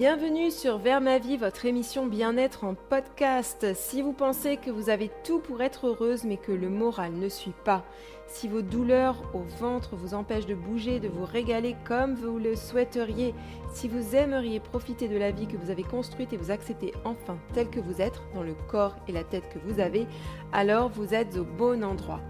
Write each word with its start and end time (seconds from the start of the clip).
Bienvenue 0.00 0.50
sur 0.50 0.78
Vers 0.78 1.02
ma 1.02 1.18
vie, 1.18 1.36
votre 1.36 1.66
émission 1.66 2.06
bien-être 2.06 2.64
en 2.64 2.74
podcast. 2.74 3.74
Si 3.74 4.00
vous 4.00 4.14
pensez 4.14 4.56
que 4.56 4.70
vous 4.70 4.88
avez 4.88 5.10
tout 5.24 5.40
pour 5.40 5.60
être 5.60 5.88
heureuse 5.88 6.24
mais 6.24 6.38
que 6.38 6.52
le 6.52 6.70
moral 6.70 7.12
ne 7.12 7.28
suit 7.28 7.52
pas, 7.66 7.84
si 8.26 8.48
vos 8.48 8.62
douleurs 8.62 9.22
au 9.34 9.42
ventre 9.60 9.96
vous 9.96 10.14
empêchent 10.14 10.46
de 10.46 10.54
bouger, 10.54 11.00
de 11.00 11.08
vous 11.08 11.26
régaler 11.26 11.76
comme 11.84 12.14
vous 12.14 12.38
le 12.38 12.56
souhaiteriez, 12.56 13.34
si 13.74 13.88
vous 13.88 14.16
aimeriez 14.16 14.58
profiter 14.58 15.06
de 15.06 15.18
la 15.18 15.32
vie 15.32 15.46
que 15.46 15.58
vous 15.58 15.68
avez 15.68 15.82
construite 15.82 16.32
et 16.32 16.38
vous 16.38 16.50
accepter 16.50 16.94
enfin 17.04 17.36
tel 17.52 17.68
que 17.68 17.80
vous 17.80 18.00
êtes, 18.00 18.22
dans 18.34 18.42
le 18.42 18.54
corps 18.70 18.96
et 19.06 19.12
la 19.12 19.22
tête 19.22 19.50
que 19.50 19.58
vous 19.58 19.80
avez, 19.80 20.06
alors 20.50 20.88
vous 20.88 21.12
êtes 21.12 21.36
au 21.36 21.44
bon 21.44 21.84
endroit. 21.84 22.22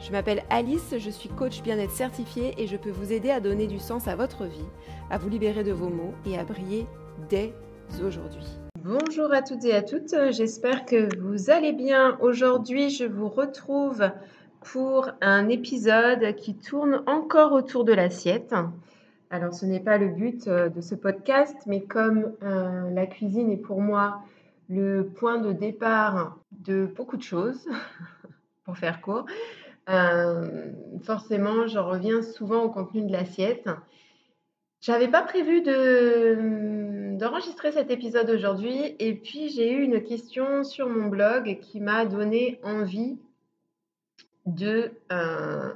Je 0.00 0.10
m'appelle 0.12 0.42
Alice, 0.48 0.94
je 0.96 1.10
suis 1.10 1.28
coach 1.28 1.60
bien-être 1.60 1.92
certifié 1.92 2.54
et 2.56 2.66
je 2.66 2.78
peux 2.78 2.90
vous 2.90 3.12
aider 3.12 3.30
à 3.30 3.40
donner 3.40 3.66
du 3.66 3.78
sens 3.78 4.08
à 4.08 4.16
votre 4.16 4.46
vie, 4.46 4.64
à 5.10 5.18
vous 5.18 5.28
libérer 5.28 5.64
de 5.64 5.72
vos 5.72 5.90
maux 5.90 6.14
et 6.24 6.38
à 6.38 6.44
briller 6.44 6.86
dès 7.28 7.52
aujourd'hui. 8.04 8.46
Bonjour 8.82 9.32
à 9.32 9.42
toutes 9.42 9.64
et 9.64 9.74
à 9.74 9.82
toutes, 9.82 10.14
j'espère 10.30 10.86
que 10.86 11.14
vous 11.18 11.50
allez 11.50 11.72
bien. 11.72 12.16
Aujourd'hui, 12.20 12.90
je 12.90 13.04
vous 13.04 13.28
retrouve 13.28 14.10
pour 14.60 15.10
un 15.20 15.48
épisode 15.48 16.34
qui 16.36 16.56
tourne 16.56 17.02
encore 17.06 17.52
autour 17.52 17.84
de 17.84 17.92
l'assiette. 17.92 18.54
Alors, 19.30 19.54
ce 19.54 19.66
n'est 19.66 19.80
pas 19.80 19.98
le 19.98 20.08
but 20.08 20.48
euh, 20.48 20.68
de 20.68 20.80
ce 20.80 20.94
podcast, 20.94 21.56
mais 21.66 21.82
comme 21.82 22.32
euh, 22.42 22.90
la 22.90 23.06
cuisine 23.06 23.50
est 23.50 23.56
pour 23.56 23.80
moi 23.80 24.22
le 24.68 25.04
point 25.04 25.38
de 25.38 25.52
départ 25.52 26.38
de 26.52 26.86
beaucoup 26.96 27.16
de 27.16 27.22
choses, 27.22 27.68
pour 28.64 28.76
faire 28.76 29.00
court, 29.00 29.26
euh, 29.88 30.72
forcément, 31.02 31.66
je 31.66 31.78
reviens 31.78 32.22
souvent 32.22 32.64
au 32.64 32.70
contenu 32.70 33.02
de 33.02 33.12
l'assiette. 33.12 33.68
J'avais 34.80 35.08
pas 35.08 35.22
prévu 35.22 35.60
de, 35.62 36.99
d'enregistrer 37.20 37.70
cet 37.70 37.90
épisode 37.90 38.30
aujourd'hui 38.30 38.96
et 38.98 39.14
puis 39.14 39.50
j'ai 39.50 39.70
eu 39.70 39.82
une 39.82 40.02
question 40.02 40.64
sur 40.64 40.88
mon 40.88 41.08
blog 41.08 41.58
qui 41.60 41.78
m'a 41.78 42.06
donné 42.06 42.58
envie 42.62 43.18
de 44.46 44.90
euh, 45.12 45.70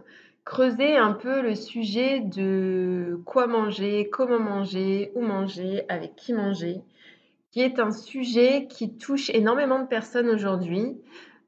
creuser 0.46 0.96
un 0.96 1.12
peu 1.12 1.42
le 1.42 1.54
sujet 1.54 2.20
de 2.20 3.20
quoi 3.26 3.46
manger, 3.46 4.08
comment 4.10 4.40
manger, 4.40 5.12
où 5.14 5.20
manger, 5.20 5.84
avec 5.90 6.16
qui 6.16 6.32
manger, 6.32 6.80
qui 7.50 7.60
est 7.60 7.78
un 7.78 7.90
sujet 7.90 8.66
qui 8.66 8.96
touche 8.96 9.28
énormément 9.28 9.80
de 9.80 9.86
personnes 9.86 10.30
aujourd'hui. 10.30 10.96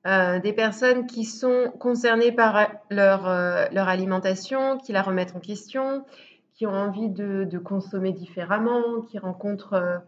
Euh, 0.06 0.38
des 0.38 0.53
personnes 0.53 1.06
qui 1.06 1.25
sont 1.25 1.72
concernées 1.81 2.31
par 2.31 2.69
leur, 2.91 3.27
euh, 3.28 3.64
leur 3.72 3.88
alimentation, 3.88 4.78
qui 4.78 4.92
la 4.92 5.03
remettent 5.03 5.34
en 5.34 5.41
question, 5.41 6.05
qui 6.56 6.66
ont 6.66 6.74
envie 6.74 7.10
de, 7.10 7.58
consommer 7.58 8.12
différemment, 8.12 9.02
qui 9.02 9.18
rencontrent 9.18 9.74
euh, 9.74 9.98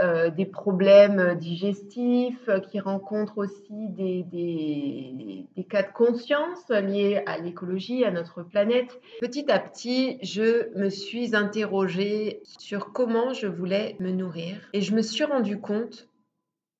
euh, 0.00 0.30
des 0.30 0.46
problèmes 0.46 1.36
digestifs, 1.36 2.50
qui 2.70 2.80
rencontrent 2.80 3.38
aussi 3.38 3.88
des, 3.90 5.46
cas 5.68 5.82
de 5.82 5.92
conscience 5.92 6.68
liés 6.70 7.22
à 7.26 7.38
l'écologie, 7.38 8.04
à 8.04 8.10
notre 8.10 8.42
planète. 8.42 9.00
Petit 9.20 9.50
à 9.50 9.60
petit, 9.60 10.18
je 10.22 10.76
me 10.76 10.88
suis 10.88 11.36
interrogée 11.36 12.40
sur 12.58 12.92
comment 12.92 13.32
je 13.32 13.46
voulais 13.46 13.96
me 14.00 14.10
nourrir 14.10 14.56
et 14.72 14.80
je 14.80 14.94
me 14.94 15.02
suis 15.02 15.24
rendu 15.24 15.60
compte 15.60 16.09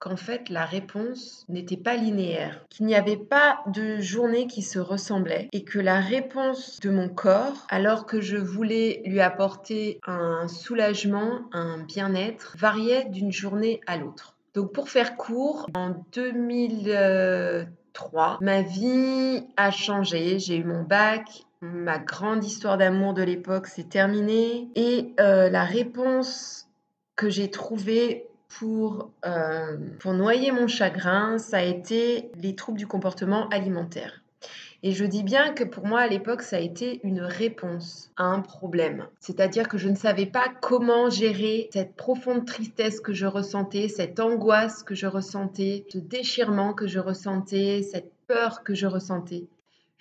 qu'en 0.01 0.17
fait 0.17 0.48
la 0.48 0.65
réponse 0.65 1.45
n'était 1.48 1.77
pas 1.77 1.95
linéaire, 1.95 2.65
qu'il 2.70 2.87
n'y 2.87 2.97
avait 2.97 3.19
pas 3.19 3.61
de 3.67 4.01
journée 4.01 4.48
qui 4.48 4.62
se 4.62 4.81
ressemblait 4.81 5.48
et 5.53 5.62
que 5.62 5.79
la 5.79 6.01
réponse 6.01 6.81
de 6.81 6.91
mon 6.91 7.09
corps, 7.09 7.69
alors 7.69 8.06
que 8.06 8.21
je 8.21 8.39
voulais 8.39 9.03
lui 9.05 9.21
apporter 9.21 10.01
un 10.06 10.48
soulagement, 10.48 11.43
un 11.53 11.78
bien-être, 11.78 12.56
variait 12.59 13.05
d'une 13.05 13.31
journée 13.31 13.81
à 13.87 13.97
l'autre. 13.98 14.34
Donc 14.55 14.73
pour 14.73 14.89
faire 14.89 15.17
court, 15.17 15.69
en 15.75 15.91
2003, 16.12 18.39
ma 18.41 18.62
vie 18.62 19.45
a 19.56 19.71
changé, 19.71 20.41
j'ai 20.41 20.56
eu 20.56 20.65
mon 20.65 20.83
bac, 20.83 21.44
ma 21.60 21.99
grande 21.99 22.43
histoire 22.44 22.78
d'amour 22.78 23.12
de 23.12 23.22
l'époque 23.22 23.66
s'est 23.66 23.84
terminée 23.84 24.71
et 24.75 25.12
euh, 25.21 25.50
la 25.50 25.65
réponse 25.65 26.66
que 27.16 27.28
j'ai 27.28 27.50
trouvée 27.50 28.29
pour, 28.59 29.11
euh, 29.25 29.77
pour 30.00 30.12
noyer 30.12 30.53
mon 30.53 30.66
chagrin, 30.66 31.38
ça 31.38 31.59
a 31.59 31.62
été 31.62 32.31
les 32.37 32.55
troubles 32.55 32.78
du 32.78 32.87
comportement 32.87 33.49
alimentaire. 33.49 34.22
Et 34.83 34.93
je 34.93 35.05
dis 35.05 35.22
bien 35.22 35.53
que 35.53 35.62
pour 35.62 35.87
moi, 35.87 36.00
à 36.00 36.09
l'époque, 36.09 36.43
ça 36.43 36.56
a 36.56 36.60
été 36.60 37.00
une 37.05 37.21
réponse 37.21 38.10
à 38.16 38.25
un 38.25 38.41
problème. 38.41 39.06
C'est-à-dire 39.21 39.69
que 39.69 39.77
je 39.77 39.91
ne 39.91 39.94
savais 39.94 40.27
pas 40.27 40.47
comment 40.62 41.10
gérer 41.10 41.69
cette 41.72 41.94
profonde 41.94 42.47
tristesse 42.47 43.00
que 43.00 43.12
je 43.12 43.27
ressentais, 43.27 43.89
cette 43.89 44.19
angoisse 44.21 44.83
que 44.83 44.94
je 44.94 45.06
ressentais, 45.06 45.84
ce 45.91 45.99
déchirement 45.99 46.72
que 46.72 46.87
je 46.87 46.99
ressentais, 46.99 47.83
cette 47.83 48.10
peur 48.27 48.62
que 48.62 48.75
je 48.75 48.87
ressentais. 48.87 49.44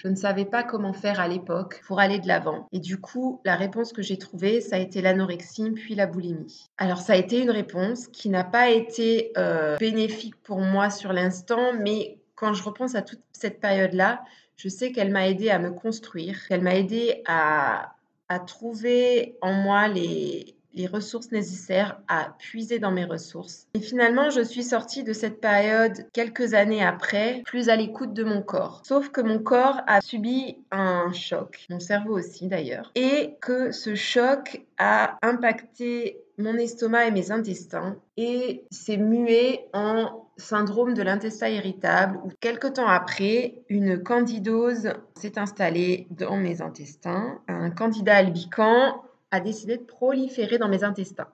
Je 0.02 0.08
ne 0.08 0.16
savais 0.16 0.46
pas 0.46 0.64
comment 0.64 0.94
faire 0.94 1.20
à 1.20 1.28
l'époque 1.28 1.82
pour 1.86 2.00
aller 2.00 2.20
de 2.20 2.28
l'avant. 2.28 2.68
Et 2.72 2.80
du 2.80 3.02
coup, 3.02 3.42
la 3.44 3.56
réponse 3.58 3.92
que 3.92 4.02
j'ai 4.02 4.18
trouvée, 4.18 4.62
ça 4.62 4.78
a 4.78 4.80
été 4.80 5.02
l'anorexie 5.02 5.72
puis 5.72 5.94
la 5.94 6.08
boulimie. 6.08 6.70
Alors 6.78 7.00
ça 7.00 7.14
a 7.14 7.16
été 7.18 7.42
une 7.42 7.52
réponse 7.52 8.08
qui 8.08 8.30
n'a 8.30 8.46
pas 8.46 8.70
été 8.70 9.34
euh, 9.38 9.76
bénéfique 9.78 10.42
pour 10.42 10.59
moi 10.59 10.90
sur 10.90 11.12
l'instant, 11.12 11.74
mais 11.74 12.18
quand 12.36 12.54
je 12.54 12.64
repense 12.64 12.96
à 12.96 13.02
toute 13.02 13.22
cette 13.34 13.59
période-là, 13.59 14.24
je 14.56 14.70
sais 14.70 14.94
qu'elle 14.94 15.12
m'a 15.12 15.28
aidé 15.28 15.50
à 15.50 15.59
me 15.59 15.72
construire, 15.72 16.48
qu'elle 16.48 16.62
m'a 16.62 16.76
aidé 16.76 17.22
à, 17.28 17.96
à 18.30 18.40
trouver 18.40 19.38
en 19.42 19.52
moi 19.52 19.90
les, 19.90 20.56
les 20.74 20.88
ressources 20.88 21.31
nécessaires 21.31 22.00
à 22.07 22.35
puiser 22.38 22.80
dans 22.80 22.91
mes 22.91 23.06
ressources. 23.06 23.68
Et 23.74 23.80
finalement, 23.80 24.30
je 24.30 24.41
suis 24.41 24.63
sortie 24.63 25.03
de 25.03 25.13
cette 25.13 25.41
période 25.41 26.07
quelques 26.13 26.53
années 26.53 26.84
après, 26.84 27.41
plus 27.46 27.69
à 27.69 27.75
l'écoute 27.75 28.13
de 28.13 28.24
mon 28.24 28.41
corps. 28.41 28.81
Sauf 28.85 29.09
que 29.09 29.22
mon 29.22 29.40
corps 29.40 29.81
a 29.88 30.02
subi 30.02 30.58
un 30.72 31.12
choc, 31.12 31.66
mon 31.69 31.79
cerveau 31.79 32.18
aussi 32.18 32.47
d'ailleurs, 32.47 32.91
et 32.96 33.35
que 33.41 33.72
ce 33.72 33.96
choc 33.96 34.66
a 34.78 35.18
impacté 35.22 36.22
mon 36.38 36.56
estomac 36.56 37.08
et 37.08 37.12
mes 37.12 37.31
intestins 37.31 37.97
et 38.16 38.63
s'est 38.72 38.97
mué 38.97 39.66
en 39.74 40.25
syndrome 40.38 40.94
de 40.94 41.02
l'intestin 41.02 41.50
irritable 41.50 42.18
où 42.24 42.29
quelques 42.40 42.74
temps 42.74 42.88
après, 42.88 43.56
une 43.68 44.02
candidose 44.02 44.94
s'est 45.16 45.38
installée 45.38 46.08
dans 46.12 46.38
mes 46.38 46.62
intestins, 46.62 47.41
un 47.50 47.69
candida 47.72 48.16
albicans 48.16 49.02
a 49.31 49.40
décidé 49.40 49.78
de 49.78 49.84
proliférer 49.84 50.57
dans 50.57 50.69
mes 50.69 50.84
intestins. 50.84 51.28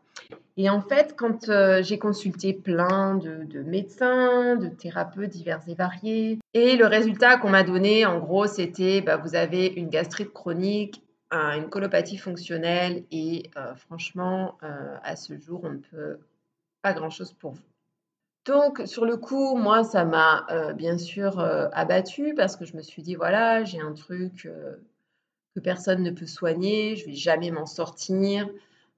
Et 0.57 0.69
en 0.69 0.81
fait, 0.81 1.15
quand 1.17 1.49
euh, 1.49 1.83
j'ai 1.83 1.99
consulté 1.99 2.53
plein 2.53 3.15
de, 3.15 3.61
médecins, 3.63 4.55
de 4.55 4.67
thérapeutes 4.67 5.31
divers 5.31 5.61
et 5.67 5.75
variés, 5.75 6.39
et 6.53 6.77
le 6.77 6.85
résultat 6.85 7.37
qu'on 7.37 7.49
m'a 7.49 7.63
donné, 7.63 8.05
en 8.05 8.19
gros, 8.19 8.47
c'était 8.47 9.01
bah, 9.01 9.17
vous 9.17 9.35
avez 9.35 9.67
une 9.67 9.89
gastrite 9.89 10.31
chronique, 10.31 11.01
une 11.31 11.69
colopathie 11.69 12.17
fonctionnelle, 12.17 13.03
et 13.11 13.49
euh, 13.57 13.75
franchement, 13.75 14.57
euh, 14.63 14.95
à 15.03 15.17
ce 15.17 15.37
jour, 15.37 15.61
on 15.63 15.71
ne 15.71 15.77
peut 15.79 16.17
pas 16.81 16.93
grand-chose 16.93 17.33
pour 17.33 17.51
vous. 17.51 17.63
Donc, 18.45 18.81
sur 18.85 19.05
le 19.05 19.17
coup, 19.17 19.57
moi, 19.57 19.83
ça 19.83 20.05
m'a 20.05 20.45
bien 20.75 20.99
sûr 20.99 21.39
abattu 21.73 22.35
parce 22.35 22.55
que 22.55 22.63
je 22.63 22.77
me 22.77 22.83
suis 22.83 23.01
dit, 23.01 23.15
voilà, 23.15 23.63
j'ai 23.63 23.81
un 23.81 23.93
truc 23.93 24.47
que 25.55 25.61
personne 25.61 26.03
ne 26.03 26.11
peut 26.11 26.27
soigner, 26.27 26.97
je 26.97 27.05
vais 27.05 27.13
jamais 27.13 27.49
m'en 27.49 27.65
sortir. 27.65 28.45
Je 28.47 28.51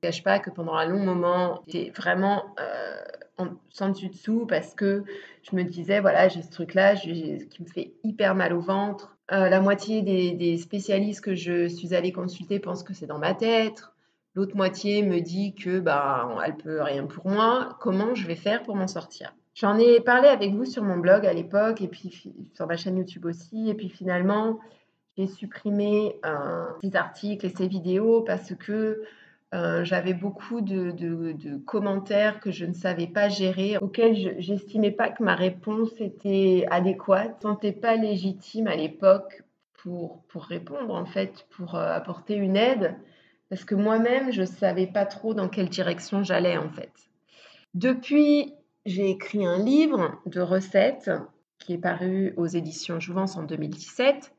ne 0.07 0.11
cache 0.11 0.23
pas 0.23 0.39
que 0.39 0.49
pendant 0.49 0.73
un 0.73 0.85
long 0.85 0.99
moment, 0.99 1.61
j'étais 1.67 1.91
vraiment 1.91 2.43
euh, 2.59 2.97
en, 3.37 3.47
sans 3.69 3.89
dessus 3.89 4.09
dessous 4.09 4.45
parce 4.47 4.73
que 4.73 5.03
je 5.43 5.55
me 5.55 5.63
disais, 5.63 5.99
voilà, 5.99 6.27
j'ai 6.27 6.41
ce 6.41 6.49
truc-là 6.49 6.95
qui 6.95 7.47
me 7.59 7.67
fait 7.67 7.93
hyper 8.03 8.35
mal 8.35 8.53
au 8.53 8.59
ventre. 8.59 9.15
Euh, 9.31 9.49
la 9.49 9.59
moitié 9.59 10.01
des, 10.01 10.57
spécialistes 10.57 11.21
que 11.21 11.35
je 11.35 11.67
suis 11.67 11.93
allée 11.93 12.11
consulter 12.11 12.59
pensent 12.59 12.83
que 12.83 12.93
c'est 12.93 13.07
dans 13.07 13.19
ma 13.19 13.33
tête. 13.33 13.83
L'autre 14.35 14.55
moitié 14.55 15.03
me 15.03 15.19
dit 15.19 15.53
que 15.53 15.79
bah, 15.79 16.29
elle 16.45 16.55
peut 16.55 16.81
rien 16.81 17.05
pour 17.05 17.27
moi. 17.27 17.77
Comment 17.79 18.15
je 18.15 18.25
vais 18.27 18.35
faire 18.35 18.63
pour 18.63 18.75
m'en 18.75 18.87
sortir? 18.87 19.33
J'en 19.53 19.77
ai 19.79 19.99
parlé 19.99 20.27
avec 20.27 20.53
vous 20.53 20.65
sur 20.65 20.83
mon 20.83 20.97
blog 20.97 21.25
à 21.25 21.33
l'époque 21.33 21.81
et 21.81 21.87
puis 21.87 22.31
sur 22.53 22.67
ma 22.67 22.77
chaîne 22.77 22.97
YouTube 22.97 23.25
aussi. 23.25 23.69
Et 23.69 23.73
puis 23.73 23.89
finalement, 23.89 24.59
j'ai 25.17 25.27
supprimé 25.27 26.19
euh, 26.25 26.65
ces 26.81 26.95
articles 26.95 27.45
et 27.45 27.49
ces 27.49 27.67
vidéos 27.67 28.21
parce 28.21 28.53
que 28.55 29.03
euh, 29.53 29.85
j'avais 29.85 30.13
beaucoup 30.13 30.59
de, 30.61 31.57
commentaires 31.65 32.39
que 32.39 32.51
je 32.51 32.65
ne 32.65 32.73
savais 32.73 33.07
pas 33.07 33.29
gérer, 33.29 33.77
auxquels 33.77 34.41
je 34.41 34.51
n'estimais 34.51 34.91
pas 34.91 35.09
que 35.09 35.23
ma 35.23 35.35
réponse 35.35 35.89
était 35.99 36.65
adéquate. 36.69 37.37
Je 37.41 37.67
ne 37.67 37.71
pas 37.71 37.95
légitime 37.95 38.67
à 38.67 38.75
l'époque 38.75 39.43
pour, 39.73 40.23
pour 40.23 40.43
répondre, 40.43 40.93
en 40.93 41.05
fait, 41.05 41.47
pour 41.51 41.75
euh, 41.75 41.93
apporter 41.93 42.35
une 42.35 42.57
aide, 42.57 42.95
parce 43.49 43.63
que 43.63 43.75
moi-même, 43.75 44.31
je 44.31 44.41
ne 44.41 44.47
savais 44.47 44.87
pas 44.87 45.05
trop 45.05 45.33
dans 45.33 45.47
quelle 45.47 45.69
direction 45.69 46.23
j'allais, 46.23 46.57
en 46.57 46.69
fait. 46.69 46.91
Depuis, 47.73 48.53
j'ai 48.85 49.09
écrit 49.11 49.45
un 49.45 49.59
livre 49.59 50.19
de 50.25 50.41
recettes 50.41 51.11
qui 51.57 51.73
est 51.73 51.77
paru 51.77 52.33
aux 52.35 52.47
éditions 52.47 52.99
Jouvence 52.99 53.37
en 53.37 53.43
2017 53.43 54.33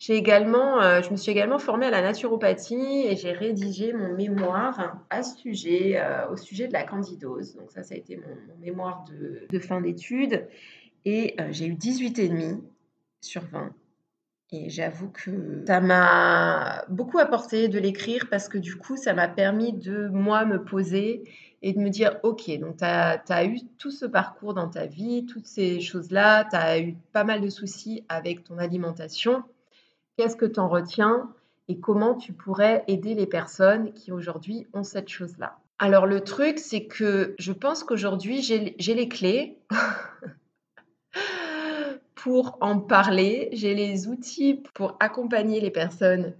J'ai 0.00 0.16
également, 0.16 0.80
euh, 0.80 1.02
je 1.02 1.10
me 1.10 1.16
suis 1.16 1.30
également 1.30 1.58
formée 1.58 1.84
à 1.84 1.90
la 1.90 2.00
naturopathie 2.00 3.04
et 3.06 3.16
j'ai 3.16 3.32
rédigé 3.32 3.92
mon 3.92 4.14
mémoire 4.14 5.04
à 5.10 5.22
ce 5.22 5.36
sujet, 5.36 6.00
euh, 6.00 6.26
au 6.30 6.36
sujet 6.36 6.68
de 6.68 6.72
la 6.72 6.84
candidose. 6.84 7.54
Donc 7.54 7.70
ça, 7.70 7.82
ça 7.82 7.94
a 7.94 7.98
été 7.98 8.16
mon, 8.16 8.56
mémoire 8.62 9.04
de, 9.50 9.58
fin 9.58 9.82
d'études. 9.82 10.48
Et 11.04 11.34
euh, 11.38 11.48
j'ai 11.50 11.66
eu 11.66 11.74
18,5 11.74 12.62
sur 13.20 13.42
20. 13.42 13.74
Et 14.52 14.70
j'avoue 14.70 15.10
que 15.10 15.64
ça 15.66 15.82
m'a 15.82 16.82
beaucoup 16.88 17.18
apporté 17.18 17.68
de 17.68 17.78
l'écrire 17.78 18.28
parce 18.30 18.48
que 18.48 18.56
du 18.56 18.76
coup, 18.76 18.96
ça 18.96 19.12
m'a 19.12 19.28
permis 19.28 19.74
de, 19.74 20.08
moi, 20.08 20.46
me 20.46 20.64
poser 20.64 21.24
et 21.60 21.74
de 21.74 21.78
me 21.78 21.90
dire, 21.90 22.18
OK, 22.22 22.50
donc 22.58 22.78
tu 22.78 22.84
as, 22.84 23.22
as, 23.28 23.44
eu 23.44 23.58
tout 23.76 23.90
ce 23.90 24.06
parcours 24.06 24.54
dans 24.54 24.68
ta 24.70 24.86
vie, 24.86 25.26
toutes 25.26 25.46
ces 25.46 25.78
choses-là, 25.82 26.46
tu 26.50 26.56
as 26.56 26.80
eu 26.80 26.96
pas 27.12 27.24
mal 27.24 27.42
de 27.42 27.50
soucis 27.50 28.02
avec 28.08 28.44
ton 28.44 28.56
alimentation 28.56 29.44
que 30.28 30.46
tu 30.46 30.60
en 30.60 30.68
retiens 30.68 31.30
et 31.68 31.78
comment 31.78 32.14
tu 32.14 32.32
pourrais 32.32 32.84
aider 32.88 33.14
les 33.14 33.26
personnes 33.26 33.92
qui 33.92 34.12
aujourd'hui 34.12 34.66
ont 34.72 34.82
cette 34.82 35.08
chose-là. 35.08 35.58
Alors 35.78 36.06
le 36.06 36.20
truc, 36.20 36.58
c'est 36.58 36.84
que 36.84 37.34
je 37.38 37.52
pense 37.52 37.84
qu'aujourd'hui, 37.84 38.42
j'ai 38.42 38.94
les 38.94 39.08
clés 39.08 39.58
pour 42.14 42.58
en 42.60 42.80
parler, 42.80 43.48
j'ai 43.52 43.74
les 43.74 44.08
outils 44.08 44.62
pour 44.74 44.96
accompagner 45.00 45.60
les 45.60 45.70
personnes 45.70 46.34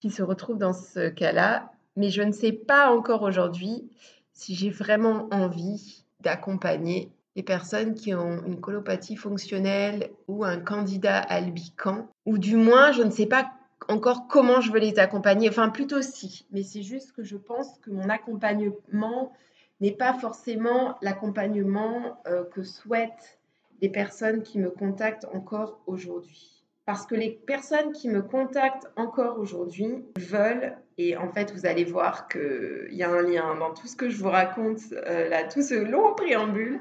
qui 0.00 0.10
se 0.10 0.22
retrouvent 0.22 0.58
dans 0.58 0.72
ce 0.72 1.10
cas-là, 1.10 1.70
mais 1.96 2.10
je 2.10 2.22
ne 2.22 2.32
sais 2.32 2.52
pas 2.52 2.90
encore 2.90 3.22
aujourd'hui 3.22 3.88
si 4.32 4.54
j'ai 4.54 4.70
vraiment 4.70 5.28
envie 5.30 6.04
d'accompagner 6.20 7.12
les 7.36 7.42
personnes 7.42 7.94
qui 7.94 8.14
ont 8.14 8.44
une 8.44 8.60
colopathie 8.60 9.16
fonctionnelle 9.16 10.10
ou 10.28 10.44
un 10.44 10.58
candidat 10.58 11.18
albican, 11.18 12.08
ou 12.26 12.38
du 12.38 12.56
moins, 12.56 12.92
je 12.92 13.02
ne 13.02 13.10
sais 13.10 13.26
pas 13.26 13.50
encore 13.88 14.28
comment 14.28 14.60
je 14.60 14.70
veux 14.70 14.78
les 14.78 14.98
accompagner, 14.98 15.48
enfin 15.48 15.68
plutôt 15.68 16.02
si, 16.02 16.46
mais 16.52 16.62
c'est 16.62 16.82
juste 16.82 17.12
que 17.12 17.24
je 17.24 17.36
pense 17.36 17.78
que 17.78 17.90
mon 17.90 18.08
accompagnement 18.08 19.32
n'est 19.80 19.92
pas 19.92 20.14
forcément 20.14 20.96
l'accompagnement 21.02 22.20
euh, 22.26 22.44
que 22.44 22.62
souhaitent 22.62 23.38
les 23.80 23.88
personnes 23.88 24.42
qui 24.42 24.60
me 24.60 24.70
contactent 24.70 25.26
encore 25.32 25.80
aujourd'hui. 25.86 26.62
Parce 26.84 27.06
que 27.06 27.14
les 27.14 27.30
personnes 27.30 27.92
qui 27.92 28.08
me 28.08 28.22
contactent 28.22 28.90
encore 28.96 29.38
aujourd'hui 29.38 30.04
veulent, 30.16 30.76
et 30.98 31.16
en 31.16 31.28
fait 31.32 31.52
vous 31.52 31.66
allez 31.66 31.84
voir 31.84 32.28
qu'il 32.28 32.88
y 32.92 33.02
a 33.02 33.10
un 33.10 33.22
lien 33.22 33.56
dans 33.56 33.72
tout 33.72 33.86
ce 33.86 33.96
que 33.96 34.08
je 34.08 34.18
vous 34.18 34.30
raconte, 34.30 34.80
euh, 34.92 35.28
là, 35.28 35.44
tout 35.44 35.62
ce 35.62 35.74
long 35.74 36.14
préambule, 36.14 36.80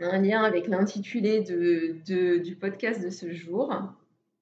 un 0.00 0.20
lien 0.20 0.42
avec 0.42 0.66
l'intitulé 0.68 1.40
du 1.40 2.56
podcast 2.56 3.02
de 3.02 3.10
ce 3.10 3.32
jour, 3.32 3.72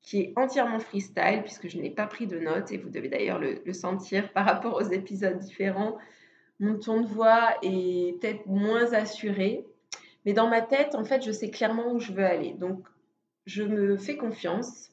qui 0.02 0.20
est 0.20 0.32
entièrement 0.36 0.78
freestyle, 0.78 1.42
puisque 1.42 1.68
je 1.68 1.78
n'ai 1.78 1.90
pas 1.90 2.06
pris 2.06 2.26
de 2.26 2.38
notes, 2.38 2.70
et 2.70 2.78
vous 2.78 2.90
devez 2.90 3.08
d'ailleurs 3.08 3.40
le, 3.40 3.60
le, 3.64 3.72
sentir 3.72 4.32
par 4.32 4.44
rapport 4.44 4.74
aux 4.74 4.88
épisodes 4.92 5.38
différents. 5.38 5.98
Mon 6.60 6.78
ton 6.78 7.00
de 7.00 7.06
voix 7.06 7.56
est 7.62 8.20
peut-être 8.20 8.46
moins 8.46 8.92
assuré, 8.92 9.66
mais 10.24 10.32
dans 10.32 10.48
ma 10.48 10.62
tête, 10.62 10.94
en 10.94 11.04
fait, 11.04 11.24
je 11.24 11.32
sais 11.32 11.50
clairement 11.50 11.92
où 11.92 11.98
je 11.98 12.12
veux 12.12 12.24
aller. 12.24 12.52
Donc, 12.52 12.86
je 13.46 13.62
me 13.62 13.96
fais 13.96 14.16
confiance, 14.16 14.90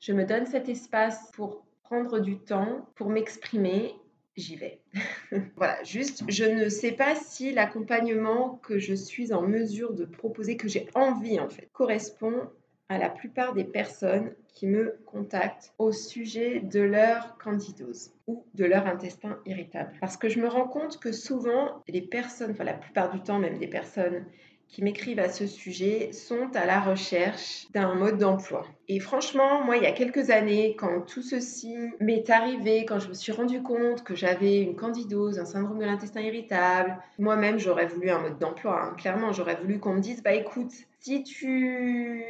je 0.00 0.12
me 0.12 0.24
donne 0.24 0.46
cet 0.46 0.68
espace 0.68 1.30
pour 1.32 1.64
prendre 1.82 2.20
du 2.20 2.38
temps, 2.38 2.88
pour 2.94 3.10
m'exprimer 3.10 3.94
j'y 4.36 4.56
vais. 4.56 4.80
voilà, 5.56 5.82
juste, 5.82 6.24
je 6.28 6.44
ne 6.44 6.68
sais 6.68 6.92
pas 6.92 7.14
si 7.14 7.52
l'accompagnement 7.52 8.60
que 8.62 8.78
je 8.78 8.94
suis 8.94 9.32
en 9.32 9.42
mesure 9.42 9.92
de 9.94 10.04
proposer, 10.04 10.56
que 10.56 10.68
j'ai 10.68 10.88
envie 10.94 11.40
en 11.40 11.48
fait, 11.48 11.68
correspond 11.72 12.48
à 12.88 12.98
la 12.98 13.08
plupart 13.08 13.54
des 13.54 13.64
personnes 13.64 14.34
qui 14.48 14.66
me 14.66 14.98
contactent 15.06 15.72
au 15.78 15.92
sujet 15.92 16.58
de 16.58 16.80
leur 16.80 17.38
candidose 17.38 18.12
ou 18.26 18.44
de 18.54 18.64
leur 18.64 18.86
intestin 18.86 19.38
irritable. 19.46 19.92
Parce 20.00 20.16
que 20.16 20.28
je 20.28 20.40
me 20.40 20.48
rends 20.48 20.66
compte 20.66 20.98
que 20.98 21.12
souvent, 21.12 21.82
les 21.86 22.02
personnes, 22.02 22.50
enfin 22.50 22.64
la 22.64 22.74
plupart 22.74 23.12
du 23.12 23.20
temps 23.22 23.38
même 23.38 23.58
des 23.58 23.68
personnes 23.68 24.26
qui 24.70 24.82
m'écrivent 24.82 25.18
à 25.18 25.28
ce 25.28 25.46
sujet 25.46 26.12
sont 26.12 26.54
à 26.54 26.64
la 26.64 26.80
recherche 26.80 27.66
d'un 27.72 27.94
mode 27.94 28.18
d'emploi. 28.18 28.64
Et 28.86 29.00
franchement, 29.00 29.64
moi, 29.64 29.76
il 29.76 29.82
y 29.82 29.86
a 29.86 29.92
quelques 29.92 30.30
années, 30.30 30.76
quand 30.78 31.00
tout 31.00 31.22
ceci 31.22 31.74
m'est 31.98 32.30
arrivé, 32.30 32.84
quand 32.84 33.00
je 33.00 33.08
me 33.08 33.14
suis 33.14 33.32
rendu 33.32 33.62
compte 33.62 34.04
que 34.04 34.14
j'avais 34.14 34.60
une 34.60 34.76
candidose, 34.76 35.40
un 35.40 35.44
syndrome 35.44 35.80
de 35.80 35.84
l'intestin 35.84 36.20
irritable, 36.20 36.96
moi-même, 37.18 37.58
j'aurais 37.58 37.86
voulu 37.86 38.10
un 38.10 38.20
mode 38.20 38.38
d'emploi. 38.38 38.80
Hein. 38.80 38.94
Clairement, 38.96 39.32
j'aurais 39.32 39.56
voulu 39.56 39.80
qu'on 39.80 39.94
me 39.94 40.00
dise, 40.00 40.22
bah 40.22 40.34
écoute, 40.34 40.72
si 41.00 41.24
tu 41.24 42.24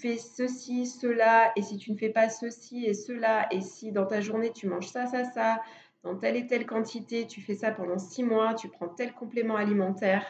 fais 0.00 0.16
ceci, 0.16 0.86
cela, 0.86 1.52
et 1.56 1.62
si 1.62 1.76
tu 1.76 1.92
ne 1.92 1.96
fais 1.96 2.10
pas 2.10 2.30
ceci 2.30 2.86
et 2.86 2.94
cela, 2.94 3.46
et 3.50 3.60
si 3.60 3.92
dans 3.92 4.06
ta 4.06 4.22
journée 4.22 4.50
tu 4.52 4.66
manges 4.66 4.88
ça, 4.88 5.06
ça, 5.06 5.24
ça, 5.24 5.60
dans 6.04 6.16
telle 6.16 6.36
et 6.36 6.46
telle 6.46 6.64
quantité, 6.64 7.26
tu 7.26 7.42
fais 7.42 7.54
ça 7.54 7.70
pendant 7.70 7.98
six 7.98 8.22
mois, 8.22 8.54
tu 8.54 8.68
prends 8.68 8.88
tel 8.88 9.12
complément 9.12 9.56
alimentaire, 9.56 10.24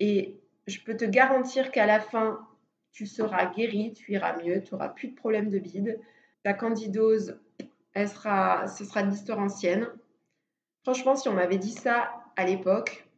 et 0.00 0.38
je 0.68 0.82
peux 0.82 0.96
te 0.96 1.04
garantir 1.04 1.70
qu'à 1.72 1.86
la 1.86 2.00
fin, 2.00 2.46
tu 2.92 3.06
seras 3.06 3.46
guéri, 3.46 3.92
tu 3.94 4.12
iras 4.12 4.36
mieux, 4.42 4.62
tu 4.62 4.74
n'auras 4.74 4.88
plus 4.88 5.08
de 5.08 5.14
problème 5.14 5.50
de 5.50 5.58
bide. 5.58 6.00
Ta 6.44 6.52
candidose, 6.52 7.40
elle 7.94 8.08
sera, 8.08 8.66
ce 8.68 8.84
sera 8.84 9.02
de 9.02 9.10
l'histoire 9.10 9.38
ancienne. 9.38 9.88
Franchement, 10.82 11.16
si 11.16 11.28
on 11.28 11.32
m'avait 11.32 11.58
dit 11.58 11.72
ça 11.72 12.12
à 12.36 12.44
l'époque, 12.44 13.08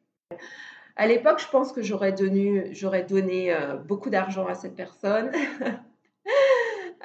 à 0.97 1.07
l'époque, 1.07 1.41
je 1.41 1.49
pense 1.49 1.73
que 1.73 1.83
j'aurais 1.83 2.13
donné, 2.13 2.73
donné 3.09 3.55
euh, 3.55 3.77
beaucoup 3.77 4.11
d'argent 4.11 4.47
à 4.47 4.55
cette 4.55 4.75
personne. 4.75 5.33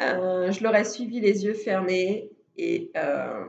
Euh, 0.01 0.51
je 0.51 0.61
l'aurais 0.61 0.83
suivi 0.83 1.21
les 1.21 1.45
yeux 1.45 1.53
fermés 1.53 2.29
et 2.57 2.91
euh, 2.97 3.45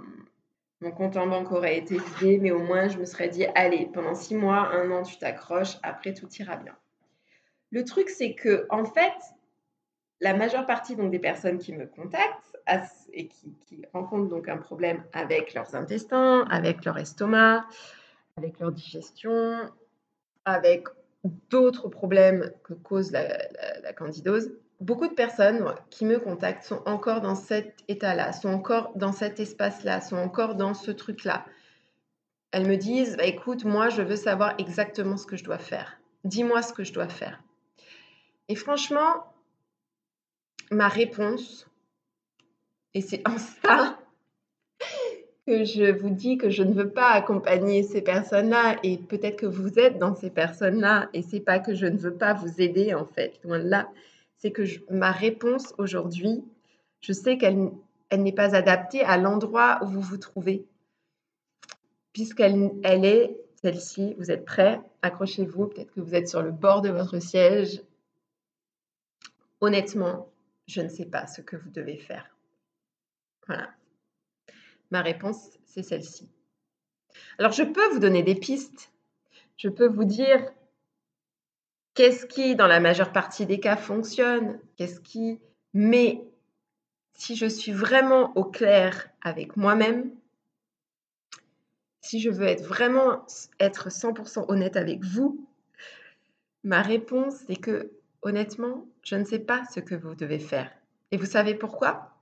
mon 0.80 0.92
compte 0.92 1.16
en 1.16 1.26
banque 1.26 1.50
aurait 1.50 1.76
été 1.76 1.98
vidé, 1.98 2.38
mais 2.38 2.52
au 2.52 2.60
moins 2.60 2.86
je 2.86 2.98
me 2.98 3.04
serais 3.04 3.28
dit, 3.28 3.46
allez, 3.56 3.90
pendant 3.92 4.14
six 4.14 4.36
mois, 4.36 4.68
un 4.72 4.92
an, 4.92 5.02
tu 5.02 5.18
t'accroches, 5.18 5.76
après 5.82 6.14
tout 6.14 6.28
ira 6.38 6.56
bien. 6.56 6.76
Le 7.70 7.84
truc, 7.84 8.08
c'est 8.08 8.34
que, 8.34 8.66
en 8.70 8.84
fait, 8.84 9.12
la 10.20 10.34
majeure 10.34 10.66
partie 10.66 10.96
donc, 10.96 11.10
des 11.10 11.18
personnes 11.18 11.58
qui 11.58 11.72
me 11.72 11.86
contactent 11.86 12.56
et 13.12 13.28
qui, 13.28 13.54
rencontrent 13.92 14.28
donc 14.28 14.48
un 14.48 14.56
problème 14.56 15.04
avec 15.12 15.54
leurs 15.54 15.74
intestins, 15.74 16.46
avec 16.50 16.84
leur 16.84 16.98
estomac, 16.98 17.66
avec 18.36 18.58
leur 18.58 18.72
digestion, 18.72 19.70
avec 20.44 20.88
d'autres 21.50 21.88
problèmes 21.88 22.50
que 22.64 22.74
cause 22.74 23.12
la, 23.12 23.92
candidose, 23.96 24.52
beaucoup 24.80 25.08
de 25.08 25.14
personnes 25.14 25.64
qui 25.90 26.04
me 26.04 26.18
contactent 26.18 26.64
sont 26.64 26.82
encore 26.86 27.20
dans 27.20 27.34
cet 27.34 27.74
état-là, 27.88 28.32
sont 28.32 28.48
encore 28.48 28.92
dans 28.96 29.12
cet 29.12 29.40
espace-là, 29.40 30.00
sont 30.00 30.16
encore 30.16 30.54
dans 30.54 30.74
ce 30.74 30.90
truc-là. 30.90 31.44
Elles 32.52 32.66
me 32.66 32.76
disent, 32.76 33.16
bah, 33.16 33.24
écoute, 33.24 33.64
moi, 33.64 33.88
je 33.90 34.02
veux 34.02 34.16
savoir 34.16 34.54
exactement 34.58 35.16
ce 35.16 35.26
que 35.26 35.36
je 35.36 35.44
dois 35.44 35.58
faire. 35.58 35.98
Dis-moi 36.24 36.62
ce 36.62 36.72
que 36.72 36.84
je 36.84 36.92
dois 36.92 37.08
faire. 37.08 37.42
Et 38.48 38.54
franchement, 38.54 39.24
ma 40.70 40.88
réponse, 40.88 41.68
et 42.94 43.00
c'est 43.00 43.26
en 43.28 43.38
ça 43.38 43.98
que 45.46 45.64
je 45.64 45.92
vous 45.92 46.10
dis 46.10 46.38
que 46.38 46.50
je 46.50 46.62
ne 46.62 46.72
veux 46.72 46.90
pas 46.90 47.10
accompagner 47.10 47.82
ces 47.82 48.02
personnes-là, 48.02 48.78
et 48.82 48.98
peut-être 48.98 49.36
que 49.36 49.46
vous 49.46 49.78
êtes 49.78 49.98
dans 49.98 50.14
ces 50.14 50.30
personnes-là, 50.30 51.08
et 51.12 51.22
c'est 51.22 51.40
pas 51.40 51.58
que 51.58 51.74
je 51.74 51.86
ne 51.86 51.98
veux 51.98 52.14
pas 52.14 52.34
vous 52.34 52.60
aider 52.60 52.94
en 52.94 53.06
fait, 53.06 53.38
loin 53.44 53.58
de 53.58 53.68
là, 53.68 53.90
c'est 54.38 54.50
que 54.50 54.62
ma 54.90 55.12
réponse 55.12 55.74
aujourd'hui, 55.78 56.44
je 57.00 57.12
sais 57.12 57.38
qu'elle 57.38 57.70
elle 58.08 58.22
n'est 58.22 58.32
pas 58.32 58.54
adaptée 58.54 59.02
à 59.02 59.18
l'endroit 59.18 59.80
où 59.82 59.86
vous 59.86 60.00
vous 60.00 60.18
trouvez, 60.18 60.64
puisqu'elle 62.12 62.70
elle 62.84 63.04
est 63.04 63.36
celle-ci. 63.60 64.14
Vous 64.18 64.30
êtes 64.30 64.44
prêts? 64.44 64.80
Accrochez-vous. 65.02 65.66
Peut-être 65.66 65.92
que 65.92 66.00
vous 66.00 66.14
êtes 66.14 66.28
sur 66.28 66.42
le 66.42 66.52
bord 66.52 66.82
de 66.82 66.88
votre 66.88 67.18
siège 67.18 67.82
Honnêtement, 69.60 70.30
je 70.66 70.80
ne 70.80 70.88
sais 70.88 71.06
pas 71.06 71.26
ce 71.26 71.40
que 71.40 71.56
vous 71.56 71.70
devez 71.70 71.96
faire. 71.96 72.36
Voilà. 73.46 73.70
Ma 74.90 75.02
réponse, 75.02 75.58
c'est 75.64 75.82
celle-ci. 75.82 76.28
Alors, 77.38 77.52
je 77.52 77.62
peux 77.62 77.88
vous 77.88 77.98
donner 77.98 78.22
des 78.22 78.34
pistes. 78.34 78.92
Je 79.56 79.68
peux 79.68 79.88
vous 79.88 80.04
dire 80.04 80.52
qu'est-ce 81.94 82.26
qui, 82.26 82.56
dans 82.56 82.66
la 82.66 82.80
majeure 82.80 83.12
partie 83.12 83.46
des 83.46 83.60
cas, 83.60 83.76
fonctionne, 83.76 84.60
qu'est-ce 84.76 85.00
qui... 85.00 85.40
Mais 85.72 86.22
si 87.14 87.36
je 87.36 87.46
suis 87.46 87.72
vraiment 87.72 88.36
au 88.36 88.44
clair 88.44 89.08
avec 89.22 89.56
moi-même, 89.56 90.10
si 92.00 92.20
je 92.20 92.30
veux 92.30 92.46
être 92.46 92.64
vraiment 92.64 93.26
être 93.58 93.88
100% 93.88 94.46
honnête 94.48 94.76
avec 94.76 95.02
vous, 95.02 95.46
ma 96.62 96.82
réponse, 96.82 97.34
c'est 97.46 97.56
que 97.56 97.90
Honnêtement, 98.26 98.84
je 99.04 99.14
ne 99.14 99.22
sais 99.22 99.38
pas 99.38 99.64
ce 99.66 99.78
que 99.78 99.94
vous 99.94 100.16
devez 100.16 100.40
faire. 100.40 100.72
Et 101.12 101.16
vous 101.16 101.26
savez 101.26 101.54
pourquoi? 101.54 102.18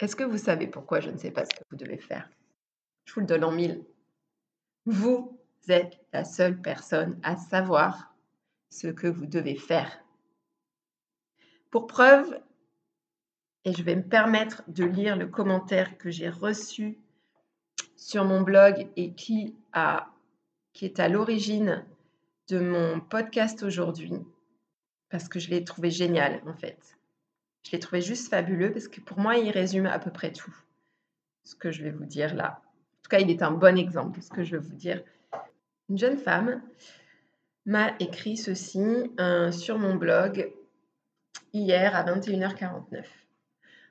Est-ce 0.00 0.16
que 0.16 0.24
vous 0.24 0.38
savez 0.38 0.66
pourquoi 0.66 1.00
je 1.00 1.10
ne 1.10 1.18
sais 1.18 1.30
pas 1.30 1.44
ce 1.44 1.54
que 1.54 1.64
vous 1.70 1.76
devez 1.76 1.98
faire? 1.98 2.30
Je 3.04 3.12
vous 3.12 3.20
le 3.20 3.26
donne 3.26 3.44
en 3.44 3.52
mille. 3.52 3.84
Vous 4.86 5.38
êtes 5.68 6.00
la 6.14 6.24
seule 6.24 6.62
personne 6.62 7.20
à 7.22 7.36
savoir 7.36 8.14
ce 8.70 8.86
que 8.86 9.06
vous 9.06 9.26
devez 9.26 9.56
faire. 9.56 10.02
Pour 11.70 11.86
preuve, 11.86 12.40
et 13.66 13.74
je 13.74 13.82
vais 13.82 13.96
me 13.96 14.08
permettre 14.08 14.62
de 14.68 14.84
lire 14.84 15.18
le 15.18 15.26
commentaire 15.26 15.98
que 15.98 16.10
j'ai 16.10 16.30
reçu 16.30 16.98
sur 17.96 18.24
mon 18.24 18.40
blog 18.40 18.88
et 18.96 19.12
qui, 19.12 19.54
qui 20.72 20.86
est 20.86 21.00
à 21.00 21.08
l'origine 21.10 21.84
de 22.48 22.60
mon 22.60 23.00
podcast 23.00 23.62
aujourd'hui, 23.62 24.14
parce 25.14 25.28
que 25.28 25.38
je 25.38 25.48
l'ai 25.48 25.62
trouvé 25.62 25.92
génial 25.92 26.42
en 26.44 26.54
fait. 26.54 26.98
Je 27.62 27.70
l'ai 27.70 27.78
trouvé 27.78 28.02
juste 28.02 28.30
fabuleux 28.30 28.72
parce 28.72 28.88
que 28.88 29.00
pour 29.00 29.20
moi, 29.20 29.36
il 29.36 29.48
résume 29.52 29.86
à 29.86 30.00
peu 30.00 30.10
près 30.10 30.32
tout 30.32 30.52
ce 31.44 31.54
que 31.54 31.70
je 31.70 31.84
vais 31.84 31.92
vous 31.92 32.04
dire 32.04 32.34
là. 32.34 32.60
En 32.64 33.02
tout 33.04 33.10
cas, 33.10 33.20
il 33.20 33.30
est 33.30 33.40
un 33.40 33.52
bon 33.52 33.78
exemple 33.78 34.18
de 34.18 34.24
ce 34.24 34.30
que 34.30 34.42
je 34.42 34.56
vais 34.56 34.62
vous 34.62 34.74
dire. 34.74 35.04
Une 35.88 35.98
jeune 35.98 36.16
femme 36.16 36.60
m'a 37.64 37.94
écrit 38.00 38.36
ceci 38.36 39.12
sur 39.52 39.78
mon 39.78 39.94
blog 39.94 40.50
hier 41.52 41.94
à 41.94 42.02
21h49. 42.02 43.04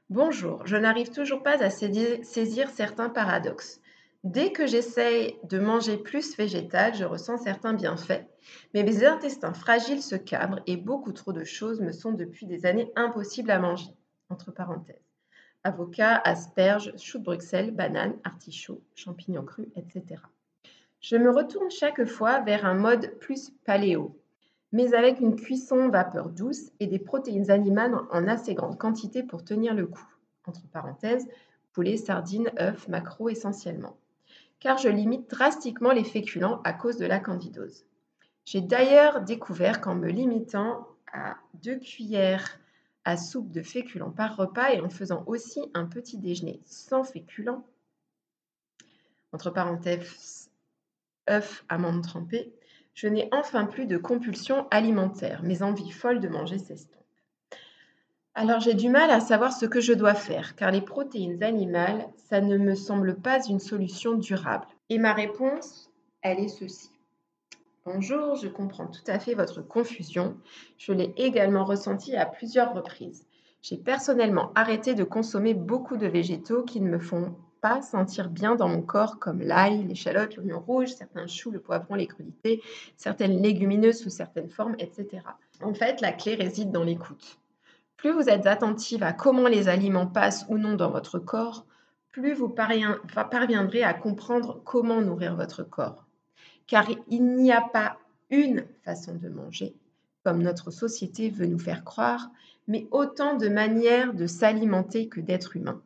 Bonjour, 0.10 0.68
je 0.68 0.76
n'arrive 0.76 1.10
toujours 1.10 1.42
pas 1.42 1.64
à 1.64 1.70
saisir 1.70 2.70
certains 2.70 3.10
paradoxes. 3.10 3.80
Dès 4.24 4.54
que 4.54 4.66
j'essaye 4.66 5.36
de 5.44 5.60
manger 5.60 5.98
plus 5.98 6.38
végétal, 6.38 6.96
je 6.96 7.04
ressens 7.04 7.40
certains 7.40 7.74
bienfaits, 7.74 8.26
mais 8.74 8.84
mes 8.84 9.04
intestins 9.04 9.54
fragiles 9.54 10.02
se 10.02 10.16
cabrent 10.16 10.62
et 10.66 10.78
beaucoup 10.78 11.12
trop 11.12 11.34
de 11.34 11.44
choses 11.44 11.82
me 11.82 11.92
sont 11.92 12.14
depuis 12.14 12.46
des 12.46 12.66
années 12.66 12.90
impossibles 12.96 13.52
à 13.52 13.60
manger. 13.60 13.92
Entre 14.30 14.54
parenthèses. 14.54 15.04
Avocat, 15.66 16.22
asperges, 16.24 16.94
choux 16.96 17.20
de 17.20 17.26
Bruxelles, 17.26 17.72
bananes, 17.72 18.16
artichauts, 18.24 18.82
champignons 18.96 19.44
crus, 19.44 19.68
etc. 19.76 20.22
Je 21.02 21.18
me 21.18 21.30
retourne 21.30 21.70
chaque 21.70 22.06
fois 22.06 22.40
vers 22.40 22.66
un 22.66 22.76
mode 22.76 23.20
plus 23.20 23.52
paléo, 23.66 24.18
mais 24.72 24.94
avec 24.94 25.20
une 25.20 25.36
cuisson 25.36 25.90
vapeur 25.90 26.30
douce 26.30 26.72
et 26.80 26.88
des 26.88 27.00
protéines 27.00 27.52
animales 27.52 27.94
en 28.10 28.30
assez 28.30 28.54
grande 28.54 28.78
quantité 28.78 29.22
pour 29.22 29.44
tenir 29.44 29.74
le 29.74 29.86
coup. 29.86 30.08
Entre 30.46 30.66
parenthèses, 30.70 31.28
poulet, 31.74 31.98
sardines, 31.98 32.52
œufs, 32.58 32.88
maquereaux 32.88 33.28
essentiellement 33.28 33.98
car 34.64 34.78
je 34.78 34.88
limite 34.88 35.30
drastiquement 35.30 35.92
les 35.92 36.06
féculents 36.06 36.62
à 36.64 36.72
cause 36.72 36.96
de 36.96 37.06
la 37.06 37.20
candidose. 37.20 37.86
J'ai 38.46 38.62
d'ailleurs 38.62 39.22
découvert 39.22 39.82
qu'en 39.82 39.94
me 39.94 40.08
limitant 40.08 40.88
à 41.12 41.36
deux 41.56 41.78
cuillères 41.80 42.60
à 43.04 43.18
soupe 43.18 43.52
de 43.52 43.62
féculents 43.62 44.12
par 44.12 44.38
repas 44.38 44.72
et 44.72 44.80
en 44.80 44.90
faisant 44.90 45.26
aussi 45.28 45.60
un 45.74 45.86
petit 45.86 46.18
déjeuner 46.18 46.62
sans 46.66 47.04
féculents, 47.04 47.68
entre 49.34 49.50
parenthèses 49.50 50.50
œufs, 51.30 51.66
amandes 51.68 52.02
trempées, 52.02 52.54
je 52.94 53.08
n'ai 53.08 53.28
enfin 53.34 53.66
plus 53.66 53.86
de 53.86 53.98
compulsion 53.98 54.68
alimentaire. 54.70 55.44
Mes 55.44 55.62
envies 55.62 55.92
folles 55.92 56.22
de 56.22 56.30
manger 56.30 56.58
s'estompent. 56.58 57.03
Alors 58.36 58.60
j'ai 58.60 58.74
du 58.74 58.90
mal 58.90 59.12
à 59.12 59.20
savoir 59.20 59.54
ce 59.54 59.68
que 59.68 59.80
je 59.80 59.94
dois 59.94 60.16
faire, 60.16 60.56
car 60.56 60.72
les 60.72 60.82
protéines 60.82 61.44
animales, 61.44 62.08
ça 62.16 62.42
ne 62.42 62.58
me 62.58 62.74
semble 62.74 63.16
pas 63.16 63.46
une 63.48 63.60
solution 63.60 64.14
durable. 64.14 64.66
Et 64.90 64.98
ma 64.98 65.14
réponse, 65.14 65.92
elle 66.24 66.40
est 66.40 66.48
ceci. 66.48 66.90
Bonjour, 67.86 68.36
je 68.36 68.48
comprends 68.48 68.88
tout 68.88 69.04
à 69.06 69.20
fait 69.20 69.36
votre 69.36 69.62
confusion. 69.62 70.36
Je 70.80 70.94
l'ai 70.94 71.14
également 71.16 71.64
ressenti 71.64 72.16
à 72.16 72.26
plusieurs 72.26 72.74
reprises. 72.74 73.28
J'ai 73.62 73.78
personnellement 73.78 74.52
arrêté 74.56 74.96
de 74.96 75.04
consommer 75.04 75.54
beaucoup 75.54 75.98
de 75.98 76.08
végétaux 76.08 76.64
qui 76.64 76.82
ne 76.82 76.90
me 76.90 77.00
font 77.00 77.36
pas 77.62 77.84
sentir 77.84 78.32
bien 78.32 78.56
dans 78.56 78.68
mon 78.68 78.82
corps, 78.82 79.20
comme 79.20 79.42
l'ail, 79.42 79.84
l'échalote, 79.84 80.38
l'oignon 80.38 80.60
rouge, 80.60 80.90
certains 80.90 81.28
choux, 81.28 81.52
le 81.52 81.60
poivron, 81.60 81.94
les 81.94 82.08
crudités, 82.08 82.64
certaines 82.98 83.40
légumineuses 83.44 84.00
sous 84.00 84.10
certaines 84.10 84.50
formes, 84.50 84.76
etc. 84.80 85.22
En 85.62 85.76
fait, 85.76 86.02
la 86.02 86.12
clé 86.12 86.34
réside 86.34 86.72
dans 86.72 86.84
l'écoute. 86.84 87.38
Plus 87.98 88.12
vous 88.12 88.30
êtes 88.30 88.48
attentive 88.48 89.04
à 89.04 89.14
comment 89.14 89.48
les 89.48 89.68
aliments 89.68 90.08
passent 90.08 90.46
ou 90.50 90.58
non 90.58 90.76
dans 90.76 90.92
votre 90.92 91.20
corps, 91.20 91.66
plus 92.12 92.34
vous 92.34 92.50
parviendrez 92.50 93.84
à 93.84 93.94
comprendre 93.94 94.62
comment 94.64 95.02
nourrir 95.02 95.36
votre 95.36 95.64
corps. 95.64 96.06
Car 96.68 96.86
il 97.08 97.36
n'y 97.36 97.52
a 97.52 97.62
pas 97.62 97.98
une 98.30 98.66
façon 98.84 99.16
de 99.16 99.30
manger, 99.30 99.76
comme 100.24 100.42
notre 100.42 100.72
société 100.72 101.30
veut 101.30 101.46
nous 101.46 101.60
faire 101.60 101.84
croire, 101.84 102.30
mais 102.68 102.88
autant 102.92 103.36
de 103.36 103.50
manières 103.50 104.14
de 104.14 104.28
s'alimenter 104.28 105.08
que 105.08 105.20
d'être 105.22 105.56
humain. 105.56 105.82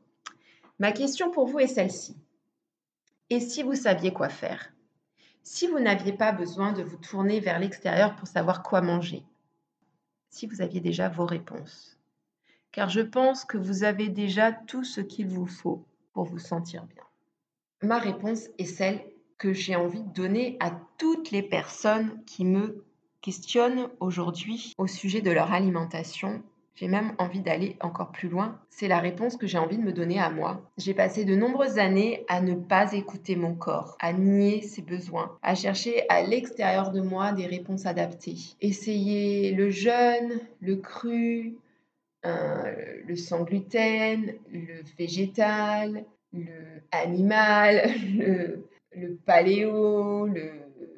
Ma 0.79 0.91
question 0.91 1.31
pour 1.31 1.47
vous 1.47 1.59
est 1.59 1.67
celle-ci. 1.67 2.15
Et 3.29 3.39
si 3.39 3.63
vous 3.63 3.75
saviez 3.75 4.13
quoi 4.13 4.29
faire? 4.29 4.71
Si 5.43 5.67
vous 5.67 5.79
n'aviez 5.79 6.13
pas 6.13 6.31
besoin 6.31 6.73
de 6.73 6.83
vous 6.83 6.97
tourner 6.97 7.39
vers 7.39 7.59
l'extérieur 7.59 8.15
pour 8.15 8.27
savoir 8.27 8.63
quoi 8.63 8.81
manger? 8.81 9.23
Si 10.29 10.45
vous 10.45 10.61
aviez 10.61 10.81
déjà 10.81 11.09
vos 11.09 11.25
réponses 11.25 11.96
car 12.77 12.89
je 12.89 13.01
pense 13.01 13.43
que 13.43 13.57
vous 13.57 13.83
avez 13.83 14.07
déjà 14.07 14.51
tout 14.51 14.83
ce 14.83 15.01
qu'il 15.01 15.27
vous 15.27 15.47
faut 15.47 15.83
pour 16.13 16.25
vous 16.25 16.37
sentir 16.37 16.85
bien. 16.85 17.01
Ma 17.81 17.97
réponse 17.97 18.49
est 18.59 18.65
celle 18.65 19.03
que 19.39 19.51
j'ai 19.51 19.75
envie 19.75 20.03
de 20.03 20.13
donner 20.13 20.57
à 20.59 20.71
toutes 20.99 21.31
les 21.31 21.41
personnes 21.41 22.21
qui 22.27 22.45
me 22.45 22.85
questionnent 23.21 23.87
aujourd'hui 23.99 24.75
au 24.77 24.85
sujet 24.85 25.21
de 25.21 25.31
leur 25.31 25.53
alimentation. 25.53 26.43
J'ai 26.75 26.87
même 26.87 27.15
envie 27.17 27.41
d'aller 27.41 27.77
encore 27.81 28.11
plus 28.11 28.29
loin. 28.29 28.59
C'est 28.69 28.87
la 28.87 28.99
réponse 28.99 29.37
que 29.37 29.47
j'ai 29.47 29.57
envie 29.57 29.79
de 29.79 29.83
me 29.83 29.91
donner 29.91 30.19
à 30.19 30.29
moi. 30.29 30.61
J'ai 30.77 30.93
passé 30.93 31.25
de 31.25 31.35
nombreuses 31.35 31.79
années 31.79 32.25
à 32.29 32.41
ne 32.41 32.53
pas 32.53 32.93
écouter 32.93 33.35
mon 33.35 33.55
corps, 33.55 33.97
à 33.99 34.13
nier 34.13 34.61
ses 34.61 34.83
besoins, 34.83 35.35
à 35.41 35.55
chercher 35.55 36.07
à 36.09 36.21
l'extérieur 36.21 36.91
de 36.91 37.01
moi 37.01 37.31
des 37.31 37.47
réponses 37.47 37.87
adaptées. 37.87 38.37
Essayer 38.61 39.51
le 39.53 39.71
jeûne, 39.71 40.41
le 40.61 40.75
cru, 40.75 41.57
le 42.23 43.15
sans 43.15 43.43
gluten, 43.43 44.33
le 44.51 44.83
végétal, 44.97 46.05
le 46.33 46.81
animal, 46.91 47.89
le, 48.93 49.15
paléo. 49.25 50.27
Le... 50.27 50.51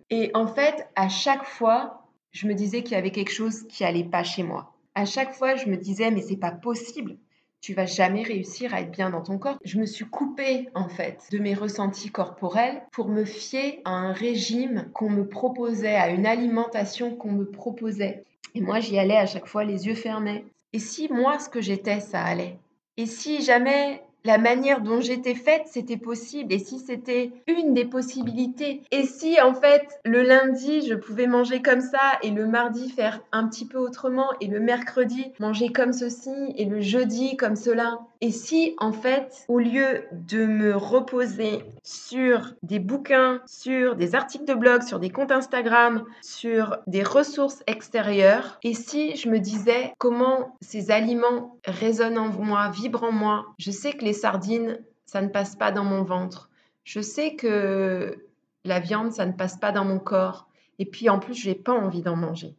Et 0.10 0.32
en 0.34 0.48
fait, 0.48 0.88
à 0.96 1.10
chaque 1.10 1.46
fois, 1.46 2.08
je 2.32 2.48
me 2.48 2.54
disais 2.54 2.84
qu'il 2.84 2.94
y 2.94 3.00
avait 3.00 3.12
quelque 3.12 3.32
chose 3.32 3.68
qui 3.68 3.84
allait 3.84 4.04
pas 4.04 4.24
chez 4.24 4.44
moi. 4.44 4.74
À 4.96 5.06
chaque 5.06 5.34
fois, 5.34 5.56
je 5.56 5.68
me 5.68 5.78
disais, 5.78 6.12
mais 6.12 6.22
c'est 6.22 6.38
pas 6.38 6.52
possible. 6.52 7.18
Tu 7.62 7.74
vas 7.74 7.86
jamais 7.86 8.24
réussir 8.24 8.74
à 8.74 8.82
être 8.82 8.92
bien 8.92 9.10
dans 9.10 9.22
ton 9.22 9.38
corps. 9.38 9.58
Je 9.66 9.80
me 9.80 9.86
suis 9.86 10.06
coupée 10.06 10.70
en 10.76 10.88
fait 10.88 11.28
de 11.32 11.40
mes 11.40 11.54
ressentis 11.54 12.10
corporels 12.10 12.82
pour 12.92 13.10
me 13.10 13.26
fier 13.26 13.82
à 13.84 13.92
un 13.92 14.14
régime 14.14 14.90
qu'on 14.94 15.10
me 15.10 15.28
proposait, 15.28 15.96
à 15.96 16.10
une 16.10 16.26
alimentation 16.26 17.16
qu'on 17.16 17.34
me 17.34 17.46
proposait. 17.46 18.24
Et 18.56 18.62
moi, 18.62 18.80
j'y 18.80 18.98
allais 18.98 19.18
à 19.18 19.26
chaque 19.26 19.48
fois 19.48 19.66
les 19.66 19.88
yeux 19.88 19.96
fermés. 19.96 20.46
Et 20.74 20.80
si 20.80 21.08
moi, 21.12 21.40
ce 21.40 21.50
que 21.50 21.62
j'étais, 21.62 22.00
ça 22.00 22.22
allait? 22.22 22.60
Et 22.98 23.08
si 23.08 23.42
jamais 23.42 24.04
la 24.24 24.38
manière 24.38 24.82
dont 24.82 25.02
j'étais 25.02 25.34
faite, 25.34 25.64
c'était 25.66 25.98
possible? 25.98 26.54
Et 26.54 26.60
si 26.60 26.78
c'était 26.78 27.32
une 27.48 27.74
des 27.74 27.86
possibilités? 27.86 28.84
Et 28.92 29.04
si 29.06 29.42
en 29.42 29.54
fait 29.56 30.00
le 30.06 30.22
lundi 30.22 30.86
je 30.88 30.94
pouvais 30.94 31.26
manger 31.26 31.62
comme 31.64 31.82
ça 31.82 32.20
et 32.22 32.30
le 32.30 32.46
mardi 32.46 32.90
faire 32.92 33.22
un 33.32 33.48
petit 33.48 33.66
peu 33.66 33.80
autrement 33.80 34.28
et 34.42 34.48
le 34.48 34.60
mercredi 34.60 35.32
manger 35.40 35.70
comme 35.72 35.94
ceci 35.94 36.30
et 36.56 36.66
le 36.66 36.82
jeudi 36.82 37.36
comme 37.38 37.56
cela? 37.56 38.00
Et 38.22 38.32
si 38.32 38.76
en 38.80 38.92
fait 38.92 39.46
au 39.48 39.60
lieu 39.60 40.04
de 40.12 40.46
me 40.46 40.76
reposer 40.76 41.64
sur 41.84 42.54
des 42.64 42.80
bouquins, 42.80 43.42
sur 43.46 43.96
des 43.96 44.14
articles 44.14 44.44
de 44.44 44.54
blog, 44.54 44.84
sur 44.84 45.00
des 45.00 45.10
comptes 45.10 45.32
Instagram, 45.32 46.04
sur 46.22 46.78
des 46.86 47.04
ressources 47.04 47.64
extérieures, 47.66 48.60
et 48.64 48.74
si 48.74 49.16
je 49.16 49.30
me 49.30 49.40
disais 49.40 49.94
comment 49.98 50.58
ces 50.60 50.92
aliments 50.92 51.58
résonnent 51.66 52.18
en 52.18 52.28
moi, 52.28 52.70
vibrent 52.70 53.06
en 53.06 53.14
moi, 53.14 53.46
je 53.58 53.72
sais 53.72 53.94
que 53.94 54.04
les 54.04 54.14
sardines, 54.14 54.80
ça 55.06 55.22
ne 55.22 55.30
passe 55.30 55.56
pas 55.56 55.72
dans 55.72 55.86
mon 55.86 56.04
ventre. 56.04 56.50
Je 56.84 57.00
sais 57.00 57.36
que 57.36 58.26
la 58.66 58.80
viande, 58.80 59.14
ça 59.14 59.26
ne 59.26 59.32
passe 59.32 59.58
pas 59.58 59.72
dans 59.72 59.86
mon 59.86 60.00
corps. 60.00 60.48
Et 60.78 60.86
puis 60.86 61.10
en 61.10 61.20
plus, 61.20 61.36
je 61.36 61.50
n'ai 61.50 61.56
pas 61.56 61.74
envie 61.74 62.02
d'en 62.02 62.16
manger. 62.16 62.56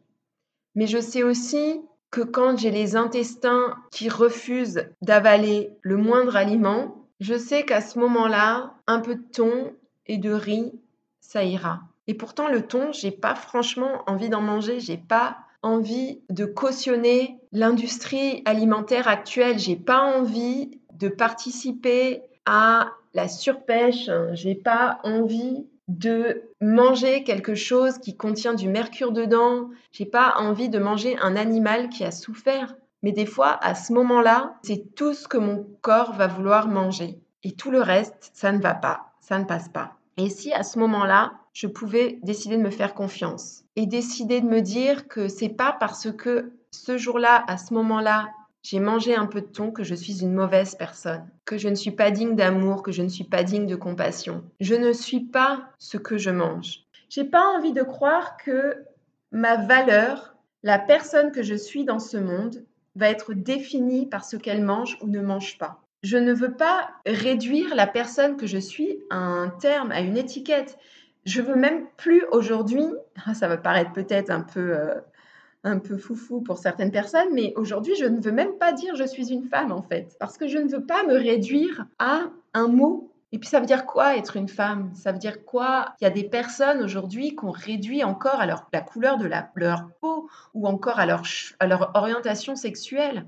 Mais 0.73 0.87
je 0.87 0.99
sais 0.99 1.23
aussi 1.23 1.81
que 2.11 2.21
quand 2.21 2.59
j'ai 2.59 2.71
les 2.71 2.95
intestins 2.95 3.75
qui 3.89 4.09
refusent 4.09 4.85
d'avaler 5.01 5.71
le 5.81 5.97
moindre 5.97 6.35
aliment, 6.35 7.07
je 7.21 7.37
sais 7.37 7.63
qu'à 7.63 7.81
ce 7.81 7.97
moment-là, 7.99 8.73
un 8.87 8.99
peu 8.99 9.15
de 9.15 9.23
thon 9.31 9.71
et 10.07 10.17
de 10.17 10.31
riz, 10.31 10.73
ça 11.21 11.43
ira. 11.43 11.81
Et 12.07 12.13
pourtant, 12.13 12.49
le 12.49 12.67
thon, 12.67 12.91
j'ai 12.91 13.11
pas 13.11 13.35
franchement 13.35 14.03
envie 14.07 14.29
d'en 14.29 14.41
manger. 14.41 14.79
J'ai 14.79 14.97
pas 14.97 15.37
envie 15.61 16.21
de 16.29 16.45
cautionner 16.45 17.37
l'industrie 17.51 18.41
alimentaire 18.45 19.07
actuelle. 19.07 19.59
J'ai 19.59 19.75
pas 19.75 20.01
envie 20.01 20.79
de 20.93 21.07
participer 21.07 22.23
à 22.45 22.91
la 23.13 23.29
surpêche. 23.29 24.09
J'ai 24.33 24.55
pas 24.55 24.99
envie 25.03 25.65
de 25.97 26.43
manger 26.61 27.23
quelque 27.23 27.55
chose 27.55 27.97
qui 27.97 28.15
contient 28.15 28.53
du 28.53 28.69
mercure 28.69 29.11
dedans. 29.11 29.69
J'ai 29.91 30.05
pas 30.05 30.35
envie 30.37 30.69
de 30.69 30.79
manger 30.79 31.17
un 31.19 31.35
animal 31.35 31.89
qui 31.89 32.03
a 32.03 32.11
souffert. 32.11 32.75
Mais 33.03 33.11
des 33.11 33.25
fois, 33.25 33.57
à 33.61 33.75
ce 33.75 33.93
moment-là, 33.93 34.55
c'est 34.63 34.95
tout 34.95 35.13
ce 35.13 35.27
que 35.27 35.37
mon 35.37 35.67
corps 35.81 36.13
va 36.13 36.27
vouloir 36.27 36.67
manger. 36.67 37.19
Et 37.43 37.51
tout 37.51 37.71
le 37.71 37.81
reste, 37.81 38.31
ça 38.33 38.51
ne 38.51 38.61
va 38.61 38.73
pas, 38.73 39.11
ça 39.19 39.39
ne 39.39 39.45
passe 39.45 39.69
pas. 39.69 39.95
Et 40.17 40.29
si 40.29 40.53
à 40.53 40.63
ce 40.63 40.79
moment-là, 40.79 41.33
je 41.53 41.67
pouvais 41.67 42.19
décider 42.23 42.57
de 42.57 42.61
me 42.61 42.69
faire 42.69 42.93
confiance 42.93 43.63
et 43.75 43.85
décider 43.85 44.39
de 44.39 44.47
me 44.47 44.61
dire 44.61 45.07
que 45.07 45.27
c'est 45.27 45.49
pas 45.49 45.75
parce 45.77 46.11
que 46.11 46.53
ce 46.71 46.97
jour-là, 46.97 47.43
à 47.47 47.57
ce 47.57 47.73
moment-là, 47.73 48.29
j'ai 48.63 48.79
mangé 48.79 49.15
un 49.15 49.25
peu 49.25 49.41
de 49.41 49.47
thon, 49.47 49.71
que 49.71 49.83
je 49.83 49.95
suis 49.95 50.21
une 50.21 50.33
mauvaise 50.33 50.75
personne, 50.75 51.27
que 51.45 51.57
je 51.57 51.67
ne 51.67 51.75
suis 51.75 51.91
pas 51.91 52.11
digne 52.11 52.35
d'amour, 52.35 52.83
que 52.83 52.91
je 52.91 53.01
ne 53.01 53.09
suis 53.09 53.23
pas 53.23 53.43
digne 53.43 53.65
de 53.65 53.75
compassion. 53.75 54.43
Je 54.59 54.75
ne 54.75 54.93
suis 54.93 55.21
pas 55.21 55.69
ce 55.79 55.97
que 55.97 56.17
je 56.17 56.29
mange. 56.29 56.85
J'ai 57.09 57.23
pas 57.23 57.45
envie 57.57 57.73
de 57.73 57.83
croire 57.83 58.37
que 58.37 58.85
ma 59.31 59.57
valeur, 59.57 60.35
la 60.63 60.79
personne 60.79 61.31
que 61.31 61.43
je 61.43 61.55
suis 61.55 61.85
dans 61.85 61.99
ce 61.99 62.17
monde, 62.17 62.63
va 62.95 63.09
être 63.09 63.33
définie 63.33 64.05
par 64.05 64.25
ce 64.25 64.35
qu'elle 64.35 64.63
mange 64.63 64.97
ou 65.01 65.07
ne 65.07 65.21
mange 65.21 65.57
pas. 65.57 65.81
Je 66.03 66.17
ne 66.17 66.33
veux 66.33 66.53
pas 66.53 66.89
réduire 67.05 67.75
la 67.75 67.87
personne 67.87 68.37
que 68.37 68.47
je 68.47 68.57
suis 68.57 68.99
à 69.09 69.17
un 69.17 69.49
terme, 69.49 69.91
à 69.91 70.01
une 70.01 70.17
étiquette. 70.17 70.77
Je 71.25 71.41
veux 71.41 71.55
même 71.55 71.85
plus 71.97 72.25
aujourd'hui, 72.31 72.85
ça 73.33 73.47
va 73.47 73.57
paraître 73.57 73.93
peut-être 73.93 74.29
un 74.29 74.41
peu 74.41 74.75
euh, 74.75 74.95
un 75.63 75.79
peu 75.79 75.97
foufou 75.97 76.41
pour 76.41 76.57
certaines 76.57 76.91
personnes, 76.91 77.29
mais 77.33 77.53
aujourd'hui, 77.55 77.95
je 77.95 78.05
ne 78.05 78.19
veux 78.19 78.31
même 78.31 78.53
pas 78.53 78.73
dire 78.73 78.95
je 78.95 79.03
suis 79.03 79.31
une 79.31 79.43
femme 79.43 79.71
en 79.71 79.81
fait, 79.81 80.15
parce 80.19 80.37
que 80.37 80.47
je 80.47 80.57
ne 80.57 80.67
veux 80.67 80.83
pas 80.83 81.03
me 81.03 81.13
réduire 81.13 81.85
à 81.99 82.23
un 82.53 82.67
mot. 82.67 83.11
Et 83.33 83.39
puis 83.39 83.47
ça 83.47 83.59
veut 83.59 83.65
dire 83.65 83.85
quoi 83.85 84.17
être 84.17 84.35
une 84.35 84.49
femme? 84.49 84.91
Ça 84.93 85.11
veut 85.11 85.19
dire 85.19 85.45
quoi? 85.45 85.93
Il 86.01 86.03
y 86.03 86.07
a 86.07 86.09
des 86.09 86.25
personnes 86.25 86.83
aujourd'hui 86.83 87.33
qu'on 87.35 87.51
réduit 87.51 88.03
encore 88.03 88.41
à 88.41 88.45
leur, 88.45 88.67
la 88.73 88.81
couleur 88.81 89.17
de 89.17 89.29
leur 89.55 89.89
peau 90.01 90.27
ou 90.53 90.67
encore 90.67 90.99
à 90.99 91.05
leur, 91.05 91.23
à 91.59 91.67
leur 91.67 91.91
orientation 91.93 92.55
sexuelle. 92.55 93.25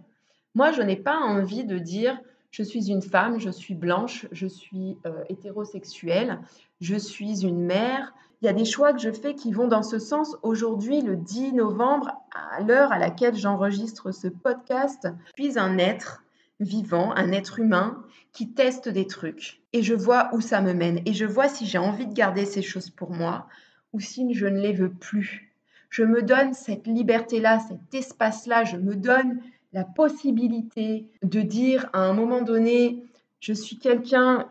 Moi, 0.56 0.72
je 0.72 0.82
n'ai 0.82 0.98
pas 0.98 1.16
envie 1.16 1.64
de 1.64 1.78
dire 1.78 2.20
je 2.52 2.64
suis 2.64 2.92
une 2.92 3.02
femme, 3.02 3.40
je 3.40 3.50
suis 3.50 3.74
blanche, 3.74 4.28
je 4.32 4.46
suis 4.46 4.98
euh, 5.06 5.24
hétérosexuelle, 5.30 6.40
je 6.82 6.96
suis 6.96 7.46
une 7.46 7.66
mère, 7.66 8.14
il 8.44 8.46
y 8.46 8.50
a 8.50 8.54
des 8.54 8.66
choix 8.66 8.92
que 8.92 9.00
je 9.00 9.10
fais 9.10 9.36
qui 9.36 9.54
vont 9.54 9.70
dans 9.70 9.84
ce 9.84 10.00
sens. 10.00 10.36
Aujourd'hui, 10.44 11.02
le 11.02 11.16
10 11.16 11.54
novembre, 11.54 12.12
à 12.34 12.62
l'heure 12.62 12.92
à 12.92 13.00
laquelle 13.00 13.36
j'enregistre 13.36 14.12
ce 14.12 14.28
podcast, 14.28 15.08
je 15.38 15.44
suis 15.44 15.60
un 15.60 15.78
être 15.78 16.24
vivant, 16.60 17.12
un 17.16 17.32
être 17.32 17.60
humain 17.60 18.04
qui 18.32 18.52
teste 18.54 18.90
des 18.90 19.08
trucs. 19.08 19.62
Et 19.74 19.84
je 19.84 19.94
vois 19.94 20.30
où 20.34 20.42
ça 20.42 20.62
me 20.62 20.74
mène. 20.74 21.02
Et 21.06 21.14
je 21.14 21.26
vois 21.26 21.50
si 21.50 21.66
j'ai 21.66 21.78
envie 21.78 22.08
de 22.08 22.14
garder 22.14 22.46
ces 22.46 22.62
choses 22.62 22.90
pour 22.90 23.12
moi 23.12 23.48
ou 23.92 24.00
si 24.00 24.34
je 24.34 24.48
ne 24.48 24.60
les 24.60 24.74
veux 24.74 24.92
plus. 24.92 25.54
Je 25.90 26.04
me 26.04 26.24
donne 26.24 26.54
cette 26.54 26.88
liberté-là, 26.88 27.60
cet 27.60 27.94
espace-là. 27.94 28.64
Je 28.64 28.78
me 28.78 28.96
donne 28.96 29.40
la 29.74 29.84
possibilité 29.84 31.08
de 31.22 31.42
dire 31.42 31.90
à 31.94 32.00
un 32.00 32.14
moment 32.14 32.42
donné, 32.42 33.04
je 33.40 33.54
suis 33.54 33.78
quelqu'un 33.78 34.48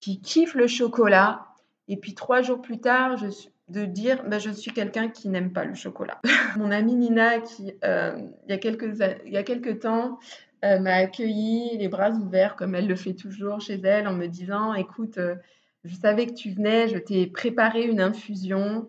qui 0.00 0.20
kiffe 0.20 0.54
le 0.54 0.66
chocolat 0.66 1.46
et 1.88 1.96
puis 1.96 2.14
trois 2.14 2.42
jours 2.42 2.60
plus 2.60 2.80
tard, 2.80 3.16
je 3.16 3.28
suis 3.28 3.50
de 3.68 3.84
dire 3.84 4.22
bah, 4.28 4.38
je 4.38 4.50
suis 4.50 4.72
quelqu'un 4.72 5.08
qui 5.08 5.28
n'aime 5.28 5.52
pas 5.52 5.64
le 5.64 5.74
chocolat. 5.74 6.20
Mon 6.56 6.70
amie 6.70 6.94
Nina, 6.94 7.40
qui 7.40 7.72
euh, 7.84 8.18
il, 8.46 8.50
y 8.50 8.52
a 8.52 8.58
quelques, 8.58 8.98
il 9.26 9.32
y 9.32 9.36
a 9.36 9.74
temps, 9.76 10.18
euh, 10.64 10.78
m'a 10.78 10.94
accueilli 10.94 11.76
les 11.78 11.88
bras 11.88 12.10
ouverts 12.10 12.56
comme 12.56 12.74
elle 12.74 12.86
le 12.86 12.96
fait 12.96 13.14
toujours 13.14 13.60
chez 13.60 13.80
elle 13.82 14.06
en 14.06 14.14
me 14.14 14.26
disant 14.26 14.74
écoute, 14.74 15.18
euh, 15.18 15.36
je 15.84 15.94
savais 15.94 16.26
que 16.26 16.34
tu 16.34 16.50
venais, 16.50 16.88
je 16.88 16.98
t'ai 16.98 17.26
préparé 17.26 17.84
une 17.84 18.00
infusion. 18.00 18.88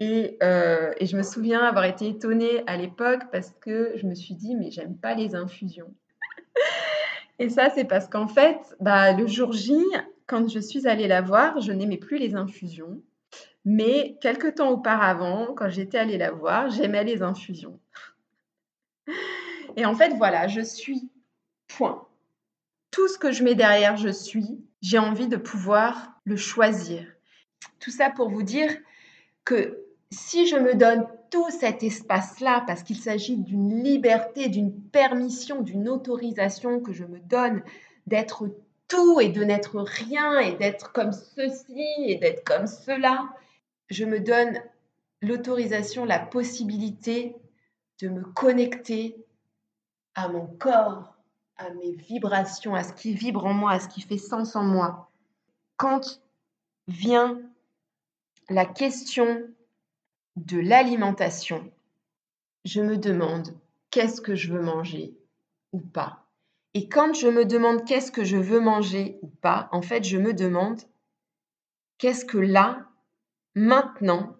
Et, 0.00 0.36
et, 0.40 1.06
je 1.06 1.16
me 1.16 1.22
souviens 1.22 1.60
avoir 1.60 1.84
été 1.84 2.08
étonnée 2.08 2.64
à 2.66 2.76
l'époque 2.76 3.22
parce 3.30 3.52
que 3.60 3.92
je 3.94 4.04
me 4.04 4.16
suis 4.16 4.34
dit 4.34 4.56
mais 4.56 4.72
j'aime 4.72 4.96
pas 4.96 5.14
les 5.14 5.36
infusions. 5.36 5.94
et 7.38 7.48
ça 7.48 7.70
c'est 7.70 7.84
parce 7.84 8.08
qu'en 8.08 8.26
fait, 8.26 8.58
bah, 8.80 9.12
le 9.12 9.28
jour 9.28 9.52
J, 9.52 9.76
quand 10.26 10.48
je 10.48 10.58
suis 10.58 10.88
allée 10.88 11.06
la 11.06 11.20
voir, 11.20 11.60
je 11.60 11.70
n'aimais 11.70 11.98
plus 11.98 12.18
les 12.18 12.34
infusions. 12.34 13.00
Mais 13.64 14.16
quelque 14.20 14.48
temps 14.48 14.70
auparavant, 14.70 15.54
quand 15.54 15.68
j'étais 15.68 15.98
allée 15.98 16.18
la 16.18 16.32
voir, 16.32 16.70
j'aimais 16.70 17.04
les 17.04 17.22
infusions. 17.22 17.78
Et 19.76 19.86
en 19.86 19.94
fait, 19.94 20.14
voilà, 20.16 20.48
je 20.48 20.60
suis 20.60 21.08
point. 21.68 22.06
Tout 22.90 23.08
ce 23.08 23.18
que 23.18 23.32
je 23.32 23.42
mets 23.42 23.54
derrière 23.54 23.96
je 23.96 24.10
suis, 24.10 24.60
j'ai 24.82 24.98
envie 24.98 25.28
de 25.28 25.36
pouvoir 25.36 26.20
le 26.24 26.36
choisir. 26.36 27.06
Tout 27.78 27.90
ça 27.90 28.10
pour 28.10 28.28
vous 28.28 28.42
dire 28.42 28.70
que 29.44 29.78
si 30.10 30.46
je 30.46 30.56
me 30.56 30.74
donne 30.74 31.06
tout 31.30 31.48
cet 31.50 31.82
espace-là, 31.82 32.64
parce 32.66 32.82
qu'il 32.82 32.98
s'agit 32.98 33.38
d'une 33.38 33.82
liberté, 33.82 34.48
d'une 34.48 34.72
permission, 34.72 35.62
d'une 35.62 35.88
autorisation 35.88 36.80
que 36.80 36.92
je 36.92 37.04
me 37.04 37.18
donne 37.20 37.62
d'être 38.06 38.48
et 39.20 39.30
de 39.30 39.42
n'être 39.42 39.80
rien 39.80 40.38
et 40.40 40.52
d'être 40.52 40.92
comme 40.92 41.12
ceci 41.12 41.86
et 42.06 42.16
d'être 42.16 42.44
comme 42.44 42.66
cela. 42.66 43.24
Je 43.92 44.06
me 44.06 44.20
donne 44.20 44.58
l'autorisation, 45.20 46.06
la 46.06 46.18
possibilité 46.18 47.36
de 48.00 48.08
me 48.08 48.22
connecter 48.22 49.22
à 50.14 50.28
mon 50.28 50.46
corps, 50.46 51.14
à 51.56 51.68
mes 51.74 51.92
vibrations, 51.92 52.74
à 52.74 52.84
ce 52.84 52.94
qui 52.94 53.12
vibre 53.12 53.44
en 53.44 53.52
moi, 53.52 53.72
à 53.72 53.80
ce 53.80 53.88
qui 53.88 54.00
fait 54.00 54.16
sens 54.16 54.56
en 54.56 54.62
moi. 54.62 55.10
Quand 55.76 56.22
vient 56.88 57.38
la 58.48 58.64
question 58.64 59.46
de 60.36 60.58
l'alimentation, 60.58 61.70
je 62.64 62.80
me 62.80 62.96
demande 62.96 63.54
qu'est-ce 63.90 64.22
que 64.22 64.34
je 64.34 64.54
veux 64.54 64.62
manger 64.62 65.14
ou 65.72 65.80
pas. 65.80 66.24
Et 66.72 66.88
quand 66.88 67.12
je 67.12 67.28
me 67.28 67.44
demande 67.44 67.84
qu'est-ce 67.84 68.10
que 68.10 68.24
je 68.24 68.38
veux 68.38 68.60
manger 68.60 69.18
ou 69.20 69.26
pas, 69.26 69.68
en 69.70 69.82
fait, 69.82 70.02
je 70.02 70.16
me 70.16 70.32
demande 70.32 70.80
qu'est-ce 71.98 72.24
que 72.24 72.38
là, 72.38 72.88
maintenant, 73.54 74.36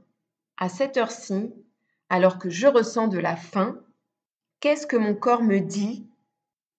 à 0.57 0.69
cette 0.69 0.97
heure-ci, 0.97 1.53
alors 2.09 2.39
que 2.39 2.51
je 2.51 2.67
ressens 2.67 3.09
de 3.09 3.19
la 3.19 3.37
faim, 3.37 3.81
qu'est-ce 4.61 4.87
que 4.87 4.97
mon 4.97 5.15
corps 5.15 5.43
me 5.43 5.59
dit 5.59 6.07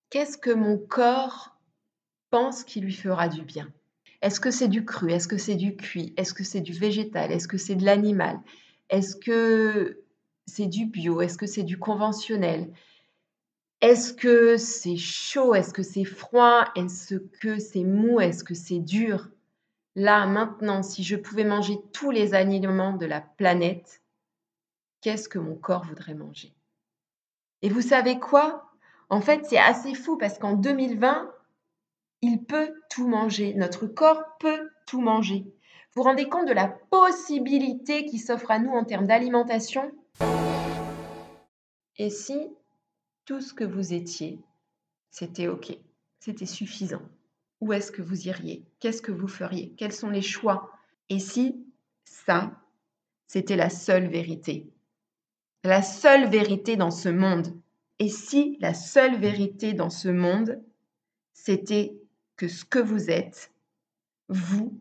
Qu'est-ce 0.10 0.38
que 0.38 0.52
mon 0.52 0.78
corps 0.78 1.58
pense 2.30 2.64
qui 2.64 2.82
lui 2.82 2.94
fera 2.94 3.28
du 3.28 3.42
bien 3.42 3.72
Est-ce 4.22 4.40
que 4.40 4.52
c'est 4.52 4.68
du 4.68 4.86
cru 4.86 5.12
Est-ce 5.12 5.28
que 5.28 5.38
c'est 5.38 5.56
du 5.56 5.76
cuit 5.76 6.14
Est-ce 6.18 6.34
que 6.34 6.44
c'est 6.44 6.62
du 6.62 6.74
végétal 6.74 7.32
Est-ce 7.32 7.48
que 7.48 7.58
c'est 7.58 7.76
de 7.76 7.84
l'animal 7.84 8.40
Est-ce 8.90 9.16
que 9.16 10.04
c'est 10.46 10.68
du 10.68 10.86
bio 10.86 11.22
Est-ce 11.22 11.38
que 11.38 11.48
c'est 11.48 11.64
du 11.64 11.78
conventionnel 11.80 12.72
est-ce 13.84 14.14
que 14.14 14.56
c'est 14.56 14.96
chaud 14.96 15.54
Est-ce 15.56 15.74
que 15.74 15.84
c'est 15.84 16.06
froid 16.06 16.72
Est-ce 16.78 17.16
que 17.16 17.60
c'est 17.60 17.84
mou 17.84 18.22
Est-ce 18.22 18.46
que 18.46 18.54
c'est 18.54 18.80
dur 18.80 19.28
Là, 19.96 20.26
maintenant, 20.26 20.82
si 20.82 21.04
je 21.04 21.16
pouvais 21.16 21.44
manger 21.44 21.78
tous 21.92 22.10
les 22.10 22.34
aliments 22.34 22.94
de 22.94 23.06
la 23.06 23.22
planète, 23.22 24.02
qu'est-ce 25.02 25.30
que 25.30 25.38
mon 25.38 25.56
corps 25.56 25.86
voudrait 25.86 26.16
manger? 26.16 26.54
Et 27.62 27.70
vous 27.70 27.82
savez 27.82 28.20
quoi? 28.20 28.72
En 29.10 29.22
fait, 29.22 29.46
c'est 29.46 29.60
assez 29.60 29.94
fou 29.94 30.18
parce 30.18 30.40
qu'en 30.40 30.54
2020, 30.54 31.32
il 32.22 32.44
peut 32.44 32.74
tout 32.90 33.08
manger. 33.08 33.54
Notre 33.54 33.86
corps 33.86 34.24
peut 34.40 34.70
tout 34.88 35.02
manger. 35.02 35.46
Vous 35.94 36.02
vous 36.02 36.04
rendez 36.04 36.28
compte 36.28 36.48
de 36.48 36.54
la 36.54 36.68
possibilité 36.68 38.06
qui 38.06 38.18
s'offre 38.18 38.50
à 38.50 38.58
nous 38.58 38.72
en 38.72 38.86
termes 38.86 39.06
d'alimentation? 39.06 39.92
Et 41.98 42.10
si 42.10 42.50
tout 43.26 43.42
ce 43.42 43.54
que 43.54 43.64
vous 43.64 43.94
étiez, 43.94 44.40
c'était 45.12 45.48
OK, 45.48 45.78
c'était 46.20 46.48
suffisant? 46.48 47.04
Où 47.64 47.72
est-ce 47.72 47.94
que 47.94 48.02
vous 48.02 48.28
iriez? 48.28 48.66
Qu'est-ce 48.82 49.02
que 49.02 49.14
vous 49.14 49.30
feriez? 49.30 49.74
Quels 49.78 49.94
sont 49.94 50.10
les 50.10 50.22
choix? 50.22 50.70
Et 51.08 51.18
si 51.18 51.66
ça, 52.04 52.60
c'était 53.26 53.56
la 53.56 53.70
seule 53.70 54.08
vérité? 54.08 54.70
La 55.64 55.82
seule 55.82 56.30
vérité 56.30 56.76
dans 56.76 56.92
ce 56.92 57.08
monde. 57.08 57.58
Et 58.00 58.10
si 58.10 58.58
la 58.60 58.74
seule 58.74 59.18
vérité 59.18 59.72
dans 59.72 59.90
ce 59.90 60.10
monde, 60.10 60.62
c'était 61.32 61.96
que 62.36 62.50
ce 62.50 62.66
que 62.66 62.80
vous 62.80 63.10
êtes, 63.10 63.54
vous, 64.28 64.78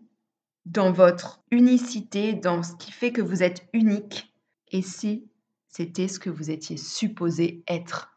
dans 0.67 0.91
votre 0.91 1.41
unicité, 1.53 2.35
dans 2.35 2.65
ce 2.65 2.75
qui 2.75 2.91
fait 2.91 3.13
que 3.13 3.23
vous 3.23 3.45
êtes 3.45 3.65
unique, 3.73 4.35
et 4.73 4.83
si 4.83 5.29
c'était 5.69 6.09
ce 6.09 6.19
que 6.19 6.31
vous 6.31 6.51
étiez 6.51 6.77
supposé 6.77 7.63
être? 7.69 8.13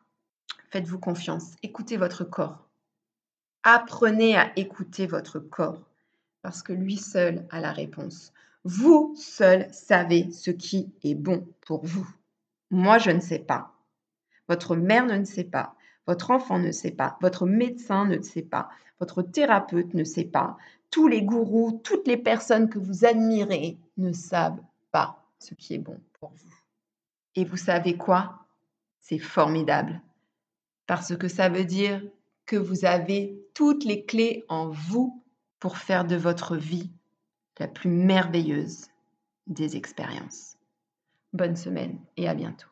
Faites-vous 0.72 0.98
confiance. 0.98 1.52
Écoutez 1.62 1.98
votre 1.98 2.24
corps. 2.24 2.65
Apprenez 3.68 4.38
à 4.38 4.52
écouter 4.58 5.08
votre 5.08 5.40
corps 5.40 5.82
parce 6.44 6.62
que 6.62 6.72
lui 6.72 6.98
seul 6.98 7.48
a 7.50 7.60
la 7.60 7.72
réponse. 7.72 8.32
Vous 8.64 9.16
seul 9.18 9.68
savez 9.74 10.30
ce 10.30 10.52
qui 10.52 10.94
est 11.04 11.16
bon 11.16 11.48
pour 11.62 11.84
vous. 11.84 12.08
Moi, 12.70 13.00
je 13.00 13.10
ne 13.10 13.20
sais 13.20 13.40
pas. 13.40 13.74
Votre 14.48 14.76
mère 14.76 15.08
ne 15.08 15.24
sait 15.24 15.46
pas. 15.46 15.74
Votre 16.06 16.30
enfant 16.30 16.60
ne 16.60 16.72
sait 16.72 16.92
pas. 16.92 17.18
Votre 17.22 17.48
médecin 17.48 18.06
ne 18.06 18.22
sait 18.22 18.44
pas. 18.44 18.70
Votre 19.00 19.24
thérapeute 19.24 19.96
ne 19.96 20.04
sait 20.04 20.26
pas. 20.26 20.58
Tous 20.92 21.08
les 21.08 21.24
gourous, 21.24 21.82
toutes 21.84 22.08
les 22.08 22.18
personnes 22.18 22.70
que 22.70 22.78
vous 22.78 23.04
admirez 23.04 23.80
ne 23.98 24.12
savent 24.12 24.62
pas 24.92 25.26
ce 25.40 25.56
qui 25.56 25.74
est 25.74 25.80
bon 25.80 26.00
pour 26.20 26.30
vous. 26.30 26.56
Et 27.34 27.44
vous 27.44 27.58
savez 27.58 27.98
quoi? 27.98 28.46
C'est 29.02 29.18
formidable 29.18 30.02
parce 30.86 31.18
que 31.18 31.28
ça 31.28 31.50
veut 31.50 31.66
dire 31.66 32.04
que 32.46 32.58
vous 32.58 32.86
avez 32.86 33.42
toutes 33.56 33.86
les 33.86 34.06
clés 34.06 34.46
en 34.50 34.70
vous 34.70 35.24
pour 35.60 35.78
faire 35.78 36.06
de 36.06 36.16
votre 36.16 36.56
vie 36.56 36.92
la 37.58 37.68
plus 37.68 37.90
merveilleuse 37.90 38.90
des 39.48 39.78
expériences. 39.78 40.58
Bonne 41.34 41.56
semaine 41.56 41.98
et 42.18 42.28
à 42.28 42.36
bientôt. 42.36 42.68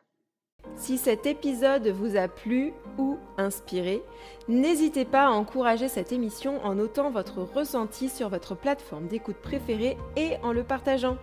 Si 0.76 0.96
cet 0.96 1.26
épisode 1.26 1.88
vous 1.88 2.16
a 2.16 2.28
plu 2.28 2.72
ou 2.98 3.18
inspiré, 3.36 4.02
n'hésitez 4.48 5.04
pas 5.04 5.26
à 5.26 5.30
encourager 5.30 5.88
cette 5.88 6.12
émission 6.12 6.64
en 6.64 6.74
notant 6.74 7.10
votre 7.10 7.42
ressenti 7.42 8.08
sur 8.08 8.28
votre 8.28 8.54
plateforme 8.54 9.08
d'écoute 9.08 9.36
préférée 9.36 9.96
et 10.16 10.36
en 10.42 10.52
le 10.52 10.64
partageant. 10.64 11.16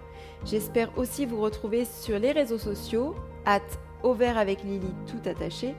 J'espère 0.45 0.95
aussi 0.97 1.25
vous 1.25 1.41
retrouver 1.41 1.85
sur 1.85 2.19
les 2.19 2.31
réseaux 2.31 2.59
sociaux, 2.59 3.15
at 3.45 3.61
avec 4.03 4.63
Lily 4.63 4.93
tout 5.07 5.29
attaché, 5.29 5.75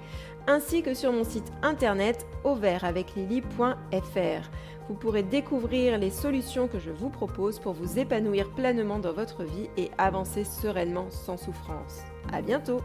ainsi 0.47 0.83
que 0.83 0.95
sur 0.95 1.13
mon 1.13 1.25
site 1.25 1.53
internet 1.63 2.27
auvertaveclily.fr. 2.45 4.51
Vous 4.89 4.95
pourrez 4.95 5.23
découvrir 5.23 5.99
les 5.99 6.11
solutions 6.11 6.69
que 6.69 6.79
je 6.79 6.91
vous 6.91 7.11
propose 7.11 7.59
pour 7.59 7.73
vous 7.73 7.99
épanouir 7.99 8.51
pleinement 8.51 8.99
dans 8.99 9.13
votre 9.13 9.45
vie 9.45 9.69
et 9.77 9.91
avancer 9.99 10.45
sereinement 10.45 11.11
sans 11.11 11.37
souffrance. 11.37 12.03
À 12.33 12.43
bientôt! 12.43 12.81